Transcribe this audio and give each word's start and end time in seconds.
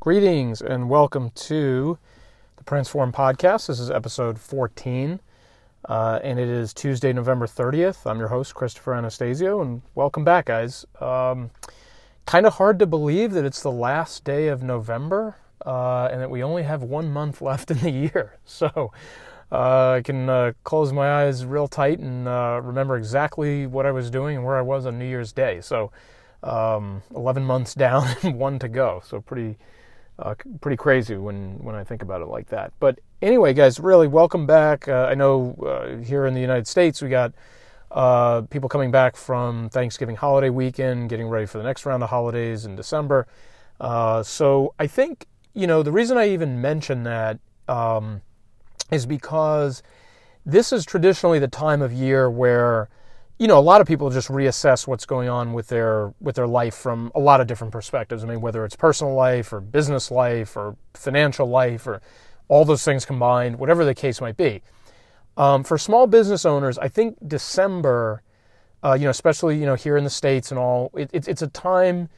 Greetings 0.00 0.62
and 0.62 0.88
welcome 0.88 1.28
to 1.34 1.98
the 2.56 2.64
Transform 2.64 3.12
Podcast. 3.12 3.66
This 3.66 3.78
is 3.78 3.90
episode 3.90 4.38
14, 4.38 5.20
uh, 5.90 6.20
and 6.24 6.40
it 6.40 6.48
is 6.48 6.72
Tuesday, 6.72 7.12
November 7.12 7.46
30th. 7.46 8.10
I'm 8.10 8.18
your 8.18 8.28
host, 8.28 8.54
Christopher 8.54 8.94
Anastasio, 8.94 9.60
and 9.60 9.82
welcome 9.94 10.24
back, 10.24 10.46
guys. 10.46 10.86
Um, 11.02 11.50
kind 12.24 12.46
of 12.46 12.54
hard 12.54 12.78
to 12.78 12.86
believe 12.86 13.32
that 13.32 13.44
it's 13.44 13.62
the 13.62 13.70
last 13.70 14.24
day 14.24 14.48
of 14.48 14.62
November 14.62 15.36
uh, 15.66 16.08
and 16.10 16.22
that 16.22 16.30
we 16.30 16.42
only 16.42 16.62
have 16.62 16.82
one 16.82 17.10
month 17.10 17.42
left 17.42 17.70
in 17.70 17.76
the 17.80 17.90
year. 17.90 18.38
So 18.46 18.92
uh, 19.52 19.90
I 19.96 20.02
can 20.02 20.30
uh, 20.30 20.52
close 20.64 20.94
my 20.94 21.24
eyes 21.24 21.44
real 21.44 21.68
tight 21.68 21.98
and 21.98 22.26
uh, 22.26 22.62
remember 22.64 22.96
exactly 22.96 23.66
what 23.66 23.84
I 23.84 23.90
was 23.90 24.10
doing 24.10 24.36
and 24.36 24.46
where 24.46 24.56
I 24.56 24.62
was 24.62 24.86
on 24.86 24.98
New 24.98 25.04
Year's 25.04 25.32
Day. 25.32 25.60
So 25.60 25.92
um, 26.42 27.02
11 27.14 27.44
months 27.44 27.74
down 27.86 28.08
and 28.22 28.38
one 28.38 28.58
to 28.60 28.68
go. 28.68 29.02
So 29.04 29.20
pretty 29.20 29.58
uh, 30.20 30.34
pretty 30.60 30.76
crazy 30.76 31.16
when, 31.16 31.58
when 31.58 31.74
I 31.74 31.84
think 31.84 32.02
about 32.02 32.22
it 32.22 32.26
like 32.26 32.48
that. 32.48 32.72
But 32.78 33.00
anyway, 33.22 33.54
guys, 33.54 33.80
really 33.80 34.06
welcome 34.06 34.46
back. 34.46 34.86
Uh, 34.88 35.06
I 35.10 35.14
know 35.14 35.56
uh, 35.66 36.02
here 36.02 36.26
in 36.26 36.34
the 36.34 36.40
United 36.40 36.66
States 36.66 37.00
we 37.00 37.08
got 37.08 37.32
uh, 37.90 38.42
people 38.42 38.68
coming 38.68 38.90
back 38.90 39.16
from 39.16 39.68
Thanksgiving 39.70 40.16
holiday 40.16 40.50
weekend, 40.50 41.08
getting 41.10 41.28
ready 41.28 41.46
for 41.46 41.58
the 41.58 41.64
next 41.64 41.86
round 41.86 42.02
of 42.02 42.10
holidays 42.10 42.64
in 42.64 42.76
December. 42.76 43.26
Uh, 43.80 44.22
so 44.22 44.74
I 44.78 44.86
think 44.86 45.26
you 45.54 45.66
know 45.66 45.82
the 45.82 45.92
reason 45.92 46.16
I 46.16 46.28
even 46.28 46.60
mention 46.60 47.02
that 47.04 47.38
um, 47.68 48.20
is 48.90 49.06
because 49.06 49.82
this 50.44 50.72
is 50.72 50.84
traditionally 50.84 51.38
the 51.38 51.48
time 51.48 51.82
of 51.82 51.92
year 51.92 52.30
where 52.30 52.88
you 53.40 53.48
know, 53.48 53.58
a 53.58 53.60
lot 53.60 53.80
of 53.80 53.86
people 53.86 54.10
just 54.10 54.28
reassess 54.28 54.86
what's 54.86 55.06
going 55.06 55.30
on 55.30 55.54
with 55.54 55.68
their 55.68 56.12
with 56.20 56.36
their 56.36 56.46
life 56.46 56.74
from 56.74 57.10
a 57.14 57.18
lot 57.18 57.40
of 57.40 57.46
different 57.46 57.72
perspectives. 57.72 58.22
I 58.22 58.26
mean, 58.26 58.42
whether 58.42 58.66
it's 58.66 58.76
personal 58.76 59.14
life 59.14 59.50
or 59.50 59.62
business 59.62 60.10
life 60.10 60.58
or 60.58 60.76
financial 60.92 61.48
life 61.48 61.86
or 61.86 62.02
all 62.48 62.66
those 62.66 62.84
things 62.84 63.06
combined, 63.06 63.58
whatever 63.58 63.82
the 63.82 63.94
case 63.94 64.20
might 64.20 64.36
be. 64.36 64.60
Um, 65.38 65.64
for 65.64 65.78
small 65.78 66.06
business 66.06 66.44
owners, 66.44 66.76
I 66.76 66.88
think 66.88 67.16
December, 67.26 68.22
uh, 68.84 68.92
you 68.92 69.04
know, 69.04 69.10
especially 69.10 69.58
you 69.58 69.64
know 69.64 69.74
here 69.74 69.96
in 69.96 70.04
the 70.04 70.10
states 70.10 70.50
and 70.50 70.60
all, 70.60 70.90
it, 70.92 71.08
it, 71.14 71.26
it's 71.26 71.40
a 71.40 71.48
time 71.48 72.10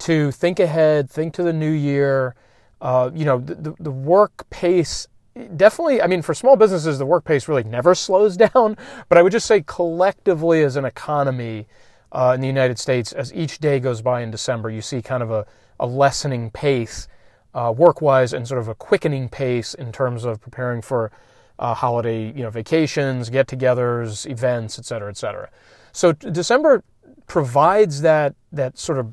to 0.00 0.30
think 0.30 0.60
ahead, 0.60 1.10
think 1.10 1.32
to 1.34 1.42
the 1.42 1.54
new 1.54 1.72
year. 1.72 2.34
Uh, 2.82 3.10
you 3.14 3.24
know, 3.24 3.38
the, 3.38 3.74
the 3.80 3.90
work 3.90 4.44
pace 4.50 5.08
definitely, 5.56 6.02
I 6.02 6.06
mean, 6.06 6.22
for 6.22 6.34
small 6.34 6.56
businesses, 6.56 6.98
the 6.98 7.06
work 7.06 7.24
pace 7.24 7.48
really 7.48 7.64
never 7.64 7.94
slows 8.06 8.36
down. 8.36 8.76
But 9.08 9.18
I 9.18 9.22
would 9.22 9.32
just 9.32 9.46
say 9.46 9.62
collectively 9.66 10.62
as 10.62 10.76
an 10.76 10.84
economy 10.84 11.66
uh, 12.12 12.32
in 12.34 12.40
the 12.40 12.46
United 12.46 12.78
States, 12.78 13.12
as 13.12 13.32
each 13.34 13.58
day 13.58 13.80
goes 13.80 14.00
by 14.00 14.22
in 14.22 14.30
December, 14.30 14.70
you 14.70 14.80
see 14.80 15.02
kind 15.02 15.22
of 15.22 15.30
a, 15.30 15.46
a 15.80 15.86
lessening 15.86 16.50
pace 16.50 17.08
uh, 17.54 17.72
work-wise 17.76 18.32
and 18.32 18.46
sort 18.46 18.60
of 18.60 18.68
a 18.68 18.74
quickening 18.74 19.28
pace 19.28 19.74
in 19.74 19.90
terms 19.90 20.24
of 20.24 20.40
preparing 20.40 20.82
for 20.82 21.10
uh, 21.58 21.72
holiday, 21.72 22.26
you 22.32 22.42
know, 22.42 22.50
vacations, 22.50 23.30
get-togethers, 23.30 24.30
events, 24.30 24.78
et 24.78 24.84
cetera, 24.84 25.08
et 25.08 25.16
cetera. 25.16 25.48
So 25.92 26.12
December 26.12 26.84
provides 27.26 28.02
that 28.02 28.34
that 28.52 28.78
sort 28.78 28.98
of 28.98 29.12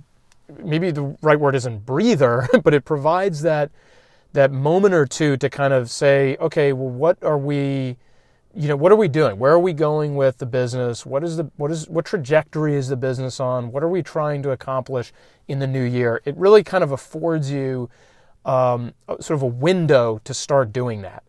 maybe 0.62 0.92
the 0.92 1.18
right 1.22 1.40
word 1.40 1.56
isn't 1.56 1.86
breather, 1.86 2.48
but 2.64 2.74
it 2.74 2.84
provides 2.84 3.42
that 3.44 3.72
that 4.34 4.52
moment 4.52 4.94
or 4.94 5.06
two 5.06 5.38
to 5.38 5.50
kind 5.50 5.73
of 5.73 5.89
say, 5.89 6.38
okay, 6.39 6.73
well, 6.73 6.89
what 6.89 7.23
are 7.23 7.38
we, 7.38 7.98
you 8.53 8.67
know, 8.67 8.75
what 8.75 8.92
are 8.92 8.95
we 8.95 9.08
doing? 9.08 9.40
Where 9.40 9.52
are 9.52 9.59
we 9.59 9.73
going 9.73 10.16
with 10.16 10.38
the 10.40 10.45
business? 10.45 11.06
What 11.06 11.23
is 11.23 11.38
the 11.38 11.50
what 11.58 11.72
is 11.72 11.88
what 11.88 12.06
trajectory 12.06 12.75
is 12.75 12.88
the 12.88 12.98
business 12.98 13.40
on? 13.40 13.72
What 13.72 13.84
are 13.84 13.90
we 13.90 14.03
trying 14.03 14.44
to 14.44 14.52
accomplish 14.52 15.14
in 15.48 15.59
the 15.59 15.67
new 15.67 15.84
year? 15.84 16.22
It 16.25 16.36
really 16.36 16.64
kind 16.64 16.84
of 16.84 16.92
affords 16.92 17.52
you 17.52 17.90
um, 18.45 18.94
sort 19.08 19.38
of 19.38 19.42
a 19.42 19.48
window 19.48 20.20
to 20.23 20.34
start 20.34 20.73
doing 20.73 21.02
that. 21.03 21.23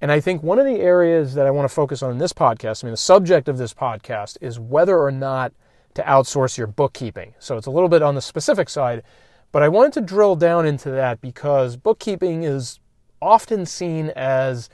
And 0.00 0.12
I 0.12 0.20
think 0.20 0.42
one 0.42 0.58
of 0.58 0.64
the 0.64 0.80
areas 0.80 1.34
that 1.34 1.46
I 1.46 1.50
want 1.50 1.68
to 1.68 1.74
focus 1.74 2.02
on 2.02 2.12
in 2.12 2.18
this 2.18 2.32
podcast, 2.32 2.84
I 2.84 2.86
mean, 2.86 2.92
the 2.92 2.96
subject 2.98 3.48
of 3.48 3.58
this 3.58 3.74
podcast 3.74 4.38
is 4.40 4.58
whether 4.58 4.98
or 4.98 5.10
not 5.10 5.52
to 5.94 6.02
outsource 6.02 6.56
your 6.56 6.68
bookkeeping. 6.68 7.34
So 7.40 7.56
it's 7.56 7.66
a 7.66 7.70
little 7.70 7.88
bit 7.88 8.02
on 8.02 8.14
the 8.14 8.22
specific 8.22 8.68
side, 8.68 9.02
but 9.52 9.62
I 9.62 9.68
wanted 9.68 9.92
to 9.94 10.00
drill 10.00 10.36
down 10.36 10.66
into 10.66 10.90
that 10.90 11.20
because 11.20 11.76
bookkeeping 11.76 12.42
is 12.42 12.80
often 13.20 13.66
seen 13.66 14.10
as, 14.10 14.68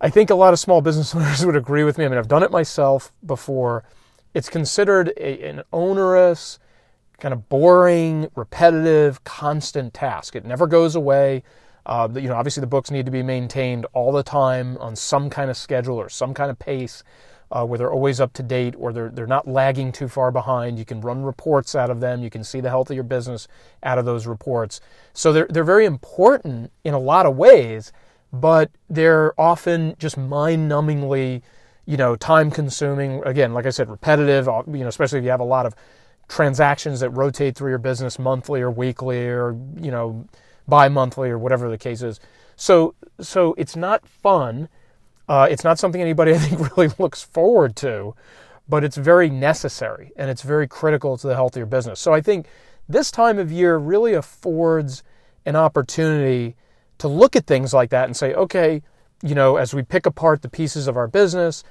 I 0.00 0.10
think 0.10 0.30
a 0.30 0.34
lot 0.34 0.52
of 0.52 0.58
small 0.58 0.80
business 0.80 1.14
owners 1.14 1.44
would 1.44 1.56
agree 1.56 1.84
with 1.84 1.98
me. 1.98 2.04
I 2.04 2.08
mean, 2.08 2.18
I've 2.18 2.28
done 2.28 2.42
it 2.42 2.50
myself 2.50 3.12
before. 3.24 3.84
It's 4.34 4.48
considered 4.48 5.12
a, 5.16 5.48
an 5.48 5.62
onerous, 5.72 6.58
kind 7.20 7.32
of 7.32 7.48
boring, 7.48 8.28
repetitive, 8.34 9.22
constant 9.24 9.94
task. 9.94 10.34
It 10.34 10.44
never 10.44 10.66
goes 10.66 10.96
away. 10.96 11.44
Uh, 11.86 12.08
you 12.14 12.28
know, 12.28 12.34
obviously 12.34 12.60
the 12.60 12.66
books 12.66 12.90
need 12.90 13.06
to 13.06 13.12
be 13.12 13.22
maintained 13.22 13.86
all 13.92 14.12
the 14.12 14.22
time 14.22 14.76
on 14.78 14.96
some 14.96 15.30
kind 15.30 15.50
of 15.50 15.56
schedule 15.56 15.96
or 15.96 16.08
some 16.08 16.34
kind 16.34 16.50
of 16.50 16.58
pace 16.58 17.02
uh, 17.52 17.64
where 17.64 17.78
they're 17.78 17.92
always 17.92 18.18
up 18.18 18.32
to 18.32 18.42
date 18.42 18.74
or 18.78 18.92
they're, 18.92 19.10
they're 19.10 19.26
not 19.26 19.46
lagging 19.46 19.92
too 19.92 20.08
far 20.08 20.32
behind. 20.32 20.78
You 20.78 20.86
can 20.86 21.02
run 21.02 21.22
reports 21.22 21.74
out 21.74 21.90
of 21.90 22.00
them. 22.00 22.22
You 22.22 22.30
can 22.30 22.42
see 22.42 22.60
the 22.60 22.70
health 22.70 22.90
of 22.90 22.94
your 22.94 23.04
business 23.04 23.46
out 23.82 23.98
of 23.98 24.06
those 24.06 24.26
reports. 24.26 24.80
So 25.12 25.32
they're, 25.32 25.46
they're 25.50 25.62
very 25.62 25.84
important 25.84 26.72
in 26.82 26.94
a 26.94 26.98
lot 26.98 27.26
of 27.26 27.36
ways, 27.36 27.92
but 28.32 28.70
they're 28.88 29.38
often 29.38 29.94
just 29.98 30.16
mind 30.16 30.70
numbingly, 30.70 31.42
you 31.84 31.98
know, 31.98 32.16
time 32.16 32.50
consuming. 32.50 33.22
Again, 33.26 33.52
like 33.52 33.66
I 33.66 33.70
said, 33.70 33.90
repetitive, 33.90 34.48
uh, 34.48 34.62
you 34.68 34.78
know, 34.78 34.88
especially 34.88 35.18
if 35.18 35.24
you 35.24 35.30
have 35.30 35.40
a 35.40 35.44
lot 35.44 35.66
of 35.66 35.74
transactions 36.28 37.00
that 37.00 37.10
rotate 37.10 37.54
through 37.54 37.68
your 37.68 37.78
business 37.78 38.18
monthly 38.18 38.62
or 38.62 38.70
weekly 38.70 39.26
or, 39.26 39.54
you 39.78 39.90
know, 39.90 40.26
bi 40.66 40.88
monthly 40.88 41.28
or 41.28 41.38
whatever 41.38 41.68
the 41.68 41.76
case 41.76 42.00
is. 42.00 42.18
So, 42.56 42.94
so 43.20 43.54
it's 43.58 43.76
not 43.76 44.08
fun 44.08 44.70
uh, 45.28 45.46
it's 45.50 45.64
not 45.64 45.78
something 45.78 46.00
anybody, 46.00 46.32
I 46.34 46.38
think, 46.38 46.76
really 46.76 46.92
looks 46.98 47.22
forward 47.22 47.76
to, 47.76 48.14
but 48.68 48.84
it's 48.84 48.96
very 48.96 49.30
necessary 49.30 50.12
and 50.16 50.30
it's 50.30 50.42
very 50.42 50.68
critical 50.68 51.16
to 51.16 51.26
the 51.26 51.34
health 51.34 51.52
of 51.52 51.58
your 51.58 51.66
business. 51.66 52.00
So 52.00 52.12
I 52.12 52.20
think 52.20 52.46
this 52.88 53.10
time 53.10 53.38
of 53.38 53.50
year 53.50 53.76
really 53.78 54.14
affords 54.14 55.02
an 55.46 55.56
opportunity 55.56 56.56
to 56.98 57.08
look 57.08 57.34
at 57.34 57.46
things 57.46 57.74
like 57.74 57.90
that 57.90 58.04
and 58.04 58.16
say, 58.16 58.34
okay, 58.34 58.82
you 59.22 59.34
know, 59.34 59.56
as 59.56 59.74
we 59.74 59.82
pick 59.82 60.06
apart 60.06 60.42
the 60.42 60.48
pieces 60.48 60.86
of 60.86 60.96
our 60.96 61.08
business, 61.08 61.64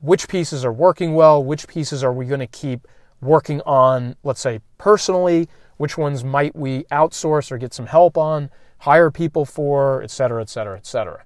which 0.00 0.28
pieces 0.28 0.64
are 0.64 0.72
working 0.72 1.14
well, 1.14 1.42
which 1.42 1.66
pieces 1.66 2.04
are 2.04 2.12
we 2.12 2.26
going 2.26 2.40
to 2.40 2.46
keep 2.46 2.86
working 3.20 3.60
on, 3.62 4.14
let's 4.22 4.40
say 4.40 4.60
personally, 4.76 5.48
which 5.76 5.96
ones 5.96 6.24
might 6.24 6.54
we 6.54 6.84
outsource 6.84 7.50
or 7.50 7.58
get 7.58 7.72
some 7.72 7.86
help 7.86 8.16
on, 8.16 8.50
hire 8.80 9.10
people 9.10 9.44
for, 9.44 10.02
et 10.02 10.10
cetera, 10.10 10.40
et 10.40 10.48
cetera, 10.48 10.76
et 10.76 10.86
cetera. 10.86 11.24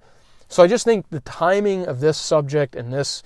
So 0.53 0.63
I 0.63 0.67
just 0.67 0.85
think 0.85 1.09
the 1.09 1.21
timing 1.21 1.87
of 1.87 2.01
this 2.01 2.19
subject 2.19 2.77
and 2.77 2.93
this 2.93 3.23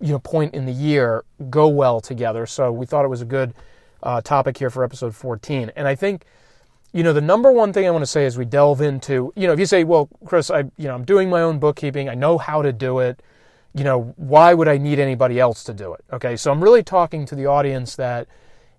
you 0.00 0.08
know 0.08 0.18
point 0.18 0.54
in 0.54 0.66
the 0.66 0.72
year 0.72 1.24
go 1.48 1.68
well 1.68 2.00
together. 2.00 2.46
So 2.46 2.72
we 2.72 2.84
thought 2.84 3.04
it 3.04 3.08
was 3.08 3.22
a 3.22 3.26
good 3.26 3.54
uh, 4.02 4.20
topic 4.20 4.58
here 4.58 4.70
for 4.70 4.82
episode 4.82 5.14
14. 5.14 5.70
And 5.76 5.86
I 5.86 5.94
think 5.94 6.24
you 6.92 7.04
know 7.04 7.12
the 7.12 7.20
number 7.20 7.52
one 7.52 7.72
thing 7.72 7.86
I 7.86 7.90
want 7.92 8.02
to 8.02 8.10
say 8.10 8.26
as 8.26 8.36
we 8.36 8.44
delve 8.44 8.80
into 8.80 9.32
you 9.36 9.46
know 9.46 9.52
if 9.52 9.60
you 9.60 9.66
say 9.66 9.84
well 9.84 10.08
Chris 10.24 10.50
I 10.50 10.64
you 10.76 10.88
know 10.88 10.96
I'm 10.96 11.04
doing 11.04 11.30
my 11.30 11.42
own 11.42 11.60
bookkeeping 11.60 12.08
I 12.08 12.14
know 12.14 12.38
how 12.38 12.60
to 12.60 12.72
do 12.72 12.98
it 12.98 13.22
you 13.72 13.84
know 13.84 14.12
why 14.16 14.52
would 14.52 14.66
I 14.66 14.76
need 14.76 14.98
anybody 14.98 15.38
else 15.38 15.62
to 15.64 15.74
do 15.74 15.94
it 15.94 16.04
okay 16.12 16.36
so 16.36 16.50
I'm 16.50 16.62
really 16.62 16.82
talking 16.82 17.24
to 17.26 17.36
the 17.36 17.46
audience 17.46 17.94
that 17.96 18.26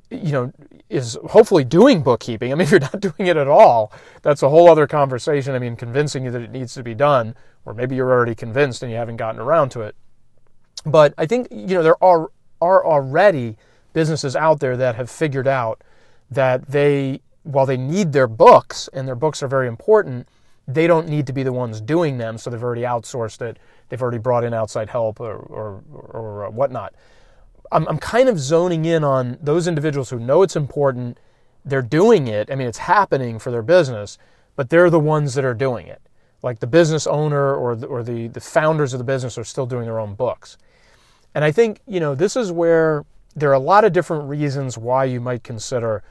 you 0.09 0.31
know, 0.31 0.51
is 0.89 1.17
hopefully 1.29 1.63
doing 1.63 2.01
bookkeeping. 2.01 2.51
I 2.51 2.55
mean, 2.55 2.61
if 2.65 2.71
you're 2.71 2.79
not 2.79 2.99
doing 2.99 3.27
it 3.27 3.37
at 3.37 3.47
all, 3.47 3.91
that's 4.21 4.43
a 4.43 4.49
whole 4.49 4.69
other 4.69 4.87
conversation. 4.87 5.55
I 5.55 5.59
mean, 5.59 5.75
convincing 5.75 6.25
you 6.25 6.31
that 6.31 6.41
it 6.41 6.51
needs 6.51 6.73
to 6.75 6.83
be 6.83 6.93
done, 6.93 7.35
or 7.65 7.73
maybe 7.73 7.95
you're 7.95 8.11
already 8.11 8.35
convinced 8.35 8.83
and 8.83 8.91
you 8.91 8.97
haven't 8.97 9.17
gotten 9.17 9.41
around 9.41 9.69
to 9.69 9.81
it. 9.81 9.95
But 10.85 11.13
I 11.17 11.25
think, 11.25 11.47
you 11.51 11.75
know, 11.75 11.83
there 11.83 12.03
are, 12.03 12.29
are 12.61 12.85
already 12.85 13.57
businesses 13.93 14.35
out 14.35 14.59
there 14.59 14.77
that 14.77 14.95
have 14.95 15.09
figured 15.09 15.47
out 15.47 15.81
that 16.29 16.67
they, 16.67 17.21
while 17.43 17.65
they 17.65 17.77
need 17.77 18.13
their 18.13 18.27
books 18.27 18.89
and 18.93 19.07
their 19.07 19.15
books 19.15 19.41
are 19.41 19.47
very 19.47 19.67
important, 19.67 20.27
they 20.67 20.87
don't 20.87 21.07
need 21.07 21.27
to 21.27 21.33
be 21.33 21.43
the 21.43 21.53
ones 21.53 21.79
doing 21.79 22.17
them. 22.17 22.37
So 22.37 22.49
they've 22.49 22.63
already 22.63 22.81
outsourced 22.81 23.41
it. 23.41 23.57
They've 23.89 24.01
already 24.01 24.17
brought 24.17 24.43
in 24.43 24.53
outside 24.53 24.89
help 24.89 25.19
or, 25.19 25.35
or, 25.35 25.83
or 25.91 26.49
whatnot. 26.49 26.93
I'm, 27.71 27.87
I'm 27.87 27.97
kind 27.97 28.29
of 28.29 28.39
zoning 28.39 28.85
in 28.85 29.03
on 29.03 29.37
those 29.41 29.67
individuals 29.67 30.09
who 30.09 30.19
know 30.19 30.41
it's 30.41 30.55
important. 30.55 31.17
They're 31.63 31.81
doing 31.81 32.27
it. 32.27 32.51
I 32.51 32.55
mean, 32.55 32.67
it's 32.67 32.77
happening 32.77 33.39
for 33.39 33.51
their 33.51 33.61
business, 33.61 34.17
but 34.55 34.69
they're 34.69 34.89
the 34.89 34.99
ones 34.99 35.33
that 35.33 35.45
are 35.45 35.53
doing 35.53 35.87
it. 35.87 36.01
Like 36.43 36.59
the 36.59 36.67
business 36.67 37.07
owner 37.07 37.55
or 37.55 37.75
the, 37.75 37.87
or 37.87 38.03
the, 38.03 38.27
the 38.27 38.39
founders 38.39 38.93
of 38.93 38.99
the 38.99 39.03
business 39.03 39.37
are 39.37 39.43
still 39.43 39.65
doing 39.65 39.85
their 39.85 39.99
own 39.99 40.13
books. 40.13 40.57
And 41.33 41.43
I 41.43 41.51
think, 41.51 41.81
you 41.87 41.99
know, 41.99 42.15
this 42.15 42.35
is 42.35 42.51
where 42.51 43.05
there 43.35 43.49
are 43.49 43.53
a 43.53 43.59
lot 43.59 43.83
of 43.83 43.93
different 43.93 44.29
reasons 44.29 44.77
why 44.77 45.05
you 45.05 45.19
might 45.19 45.43
consider, 45.43 46.03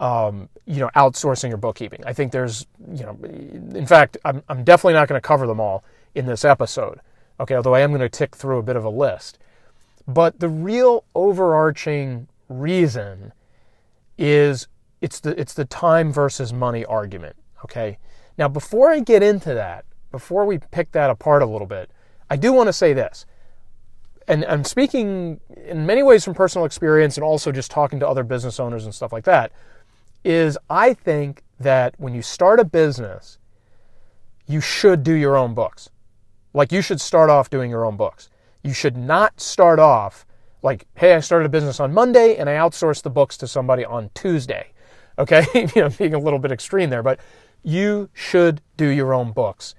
um, 0.00 0.48
you 0.66 0.80
know, 0.80 0.90
outsourcing 0.96 1.48
your 1.48 1.58
bookkeeping. 1.58 2.02
I 2.04 2.12
think 2.12 2.32
there's, 2.32 2.66
you 2.92 3.04
know, 3.04 3.18
in 3.22 3.86
fact, 3.86 4.16
I'm, 4.24 4.42
I'm 4.48 4.64
definitely 4.64 4.94
not 4.94 5.06
going 5.06 5.20
to 5.20 5.26
cover 5.26 5.46
them 5.46 5.60
all 5.60 5.84
in 6.14 6.26
this 6.26 6.44
episode. 6.44 7.00
Okay, 7.38 7.54
although 7.54 7.74
I 7.74 7.80
am 7.80 7.90
going 7.90 8.00
to 8.00 8.08
tick 8.08 8.34
through 8.34 8.58
a 8.58 8.62
bit 8.62 8.76
of 8.76 8.84
a 8.84 8.90
list. 8.90 9.38
But 10.06 10.40
the 10.40 10.48
real 10.48 11.04
overarching 11.14 12.28
reason 12.48 13.32
is 14.18 14.68
it's 15.00 15.20
the 15.20 15.38
it's 15.40 15.54
the 15.54 15.64
time 15.64 16.12
versus 16.12 16.52
money 16.52 16.84
argument. 16.84 17.36
Okay. 17.64 17.98
Now, 18.36 18.48
before 18.48 18.90
I 18.90 19.00
get 19.00 19.22
into 19.22 19.54
that, 19.54 19.84
before 20.10 20.44
we 20.44 20.58
pick 20.58 20.92
that 20.92 21.10
apart 21.10 21.42
a 21.42 21.46
little 21.46 21.66
bit, 21.66 21.90
I 22.28 22.36
do 22.36 22.52
want 22.52 22.68
to 22.68 22.72
say 22.72 22.92
this. 22.92 23.26
And 24.26 24.44
I'm 24.46 24.64
speaking 24.64 25.40
in 25.66 25.86
many 25.86 26.02
ways 26.02 26.24
from 26.24 26.34
personal 26.34 26.64
experience 26.64 27.16
and 27.16 27.24
also 27.24 27.52
just 27.52 27.70
talking 27.70 28.00
to 28.00 28.08
other 28.08 28.24
business 28.24 28.58
owners 28.58 28.84
and 28.84 28.94
stuff 28.94 29.12
like 29.12 29.24
that. 29.24 29.52
Is 30.24 30.56
I 30.70 30.94
think 30.94 31.42
that 31.60 31.94
when 31.98 32.14
you 32.14 32.22
start 32.22 32.58
a 32.58 32.64
business, 32.64 33.38
you 34.46 34.60
should 34.60 35.02
do 35.02 35.12
your 35.12 35.36
own 35.36 35.54
books. 35.54 35.90
Like 36.54 36.72
you 36.72 36.80
should 36.80 37.00
start 37.00 37.28
off 37.30 37.50
doing 37.50 37.70
your 37.70 37.84
own 37.84 37.96
books. 37.96 38.30
You 38.64 38.72
should 38.72 38.96
not 38.96 39.40
start 39.40 39.78
off 39.78 40.26
like, 40.62 40.86
hey, 40.96 41.14
I 41.14 41.20
started 41.20 41.46
a 41.46 41.50
business 41.50 41.78
on 41.78 41.92
Monday 41.92 42.36
and 42.36 42.48
I 42.48 42.54
outsourced 42.54 43.02
the 43.02 43.10
books 43.10 43.36
to 43.38 43.46
somebody 43.46 43.84
on 43.84 44.10
Tuesday. 44.14 44.70
Okay, 45.16 45.44
you 45.54 45.82
know, 45.82 45.90
being 45.90 46.14
a 46.14 46.18
little 46.18 46.40
bit 46.40 46.50
extreme 46.50 46.90
there, 46.90 47.04
but 47.04 47.20
you 47.62 48.10
should 48.14 48.60
do 48.76 48.88
your 48.88 49.14
own 49.14 49.30
books 49.30 49.76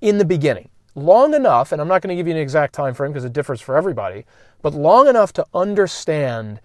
in 0.00 0.16
the 0.16 0.24
beginning. 0.24 0.70
Long 0.94 1.34
enough, 1.34 1.72
and 1.72 1.82
I'm 1.82 1.88
not 1.88 2.00
going 2.00 2.08
to 2.08 2.18
give 2.18 2.26
you 2.26 2.32
an 2.32 2.40
exact 2.40 2.74
time 2.74 2.94
frame 2.94 3.12
because 3.12 3.26
it 3.26 3.34
differs 3.34 3.60
for 3.60 3.76
everybody, 3.76 4.24
but 4.62 4.72
long 4.72 5.06
enough 5.06 5.34
to 5.34 5.46
understand 5.52 6.62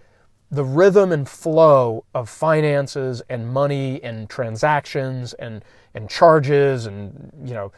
the 0.50 0.64
rhythm 0.64 1.12
and 1.12 1.28
flow 1.28 2.04
of 2.14 2.28
finances 2.28 3.22
and 3.28 3.52
money 3.52 4.02
and 4.02 4.30
transactions 4.30 5.32
and 5.34 5.64
and 5.94 6.08
charges 6.08 6.86
and 6.86 7.30
you 7.44 7.54
know 7.54 7.72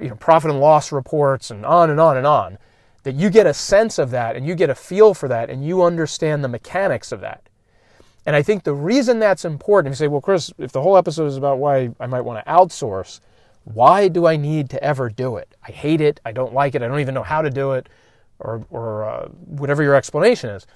you 0.00 0.08
know 0.08 0.16
profit 0.16 0.50
and 0.50 0.60
loss 0.60 0.92
reports 0.92 1.50
and 1.50 1.64
on 1.64 1.90
and 1.90 1.98
on 1.98 2.16
and 2.16 2.26
on 2.26 2.58
that 3.04 3.14
you 3.14 3.30
get 3.30 3.46
a 3.46 3.54
sense 3.54 3.98
of 3.98 4.10
that 4.10 4.34
and 4.34 4.46
you 4.46 4.54
get 4.54 4.70
a 4.70 4.74
feel 4.74 5.14
for 5.14 5.28
that 5.28 5.48
and 5.48 5.64
you 5.64 5.82
understand 5.82 6.42
the 6.42 6.48
mechanics 6.48 7.12
of 7.12 7.20
that. 7.20 7.48
And 8.26 8.34
I 8.34 8.42
think 8.42 8.64
the 8.64 8.74
reason 8.74 9.18
that's 9.18 9.44
important, 9.44 9.92
if 9.92 10.00
you 10.00 10.04
say, 10.04 10.08
well, 10.08 10.22
Chris, 10.22 10.52
if 10.58 10.72
the 10.72 10.80
whole 10.80 10.96
episode 10.96 11.26
is 11.26 11.36
about 11.36 11.58
why 11.58 11.90
I 12.00 12.06
might 12.06 12.22
want 12.22 12.44
to 12.44 12.50
outsource, 12.50 13.20
why 13.64 14.08
do 14.08 14.26
I 14.26 14.36
need 14.36 14.70
to 14.70 14.82
ever 14.82 15.10
do 15.10 15.36
it? 15.36 15.54
I 15.66 15.70
hate 15.70 16.00
it. 16.00 16.20
I 16.24 16.32
don't 16.32 16.54
like 16.54 16.74
it. 16.74 16.82
I 16.82 16.88
don't 16.88 17.00
even 17.00 17.14
know 17.14 17.22
how 17.22 17.42
to 17.42 17.50
do 17.50 17.72
it, 17.72 17.88
or, 18.38 18.64
or 18.70 19.04
uh, 19.04 19.28
whatever 19.28 19.82
your 19.82 19.94
explanation 19.94 20.50
is. 20.50 20.66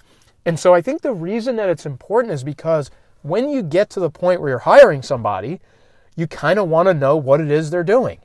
And 0.44 0.58
so 0.58 0.74
I 0.74 0.80
think 0.80 1.00
the 1.00 1.12
reason 1.12 1.56
that 1.56 1.68
it's 1.68 1.86
important 1.86 2.32
is 2.32 2.44
because 2.44 2.90
when 3.22 3.48
you 3.48 3.62
get 3.62 3.90
to 3.90 4.00
the 4.00 4.10
point 4.10 4.40
where 4.40 4.50
you're 4.50 4.58
hiring 4.60 5.02
somebody, 5.02 5.60
you 6.16 6.26
kind 6.26 6.58
of 6.58 6.68
want 6.68 6.88
to 6.88 6.94
know 6.94 7.16
what 7.16 7.40
it 7.40 7.50
is 7.50 7.70
they're 7.70 7.84
doing. 7.84 8.18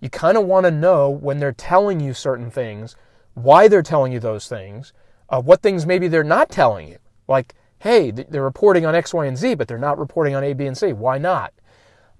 You 0.00 0.10
kind 0.10 0.36
of 0.36 0.44
want 0.46 0.64
to 0.64 0.70
know 0.70 1.10
when 1.10 1.38
they're 1.38 1.52
telling 1.52 2.00
you 2.00 2.12
certain 2.12 2.50
things 2.50 2.96
why 3.34 3.68
they're 3.68 3.82
telling 3.82 4.12
you 4.12 4.20
those 4.20 4.48
things, 4.48 4.92
uh, 5.28 5.40
what 5.40 5.62
things 5.62 5.86
maybe 5.86 6.08
they're 6.08 6.24
not 6.24 6.50
telling 6.50 6.88
you. 6.88 6.98
Like, 7.28 7.54
hey, 7.78 8.10
they're 8.10 8.42
reporting 8.42 8.86
on 8.86 8.94
X, 8.94 9.12
Y, 9.12 9.26
and 9.26 9.36
Z, 9.36 9.54
but 9.56 9.68
they're 9.68 9.78
not 9.78 9.98
reporting 9.98 10.34
on 10.34 10.44
A, 10.44 10.52
B, 10.52 10.66
and 10.66 10.76
C. 10.76 10.92
Why 10.92 11.18
not? 11.18 11.52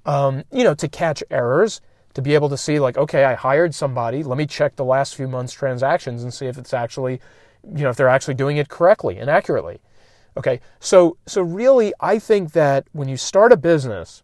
Um, 0.05 0.45
you 0.53 0.65
know, 0.65 0.75
to 0.75 0.89
catch 0.89 1.23
errors, 1.31 1.81
to 2.15 2.23
be 2.23 2.35
able 2.35 2.49
to 2.51 2.57
see, 2.57 2.79
like, 2.79 2.99
okay, 2.99 3.25
I 3.25 3.35
hired 3.35 3.75
somebody. 3.75 4.23
Let 4.23 4.37
me 4.37 4.47
check 4.47 4.77
the 4.77 4.85
last 4.85 5.15
few 5.15 5.27
months' 5.27 5.53
transactions 5.53 6.23
and 6.23 6.33
see 6.33 6.47
if 6.47 6.59
it's 6.59 6.75
actually, 6.75 7.21
you 7.65 7.83
know, 7.83 7.91
if 7.91 7.97
they're 7.97 8.09
actually 8.09 8.35
doing 8.35 8.57
it 8.57 8.69
correctly 8.69 9.19
and 9.19 9.31
accurately. 9.31 9.81
Okay, 10.37 10.61
so 10.81 11.17
so 11.27 11.43
really, 11.43 11.93
I 12.01 12.19
think 12.19 12.53
that 12.53 12.89
when 12.93 13.09
you 13.09 13.17
start 13.17 13.53
a 13.53 13.57
business, 13.57 14.23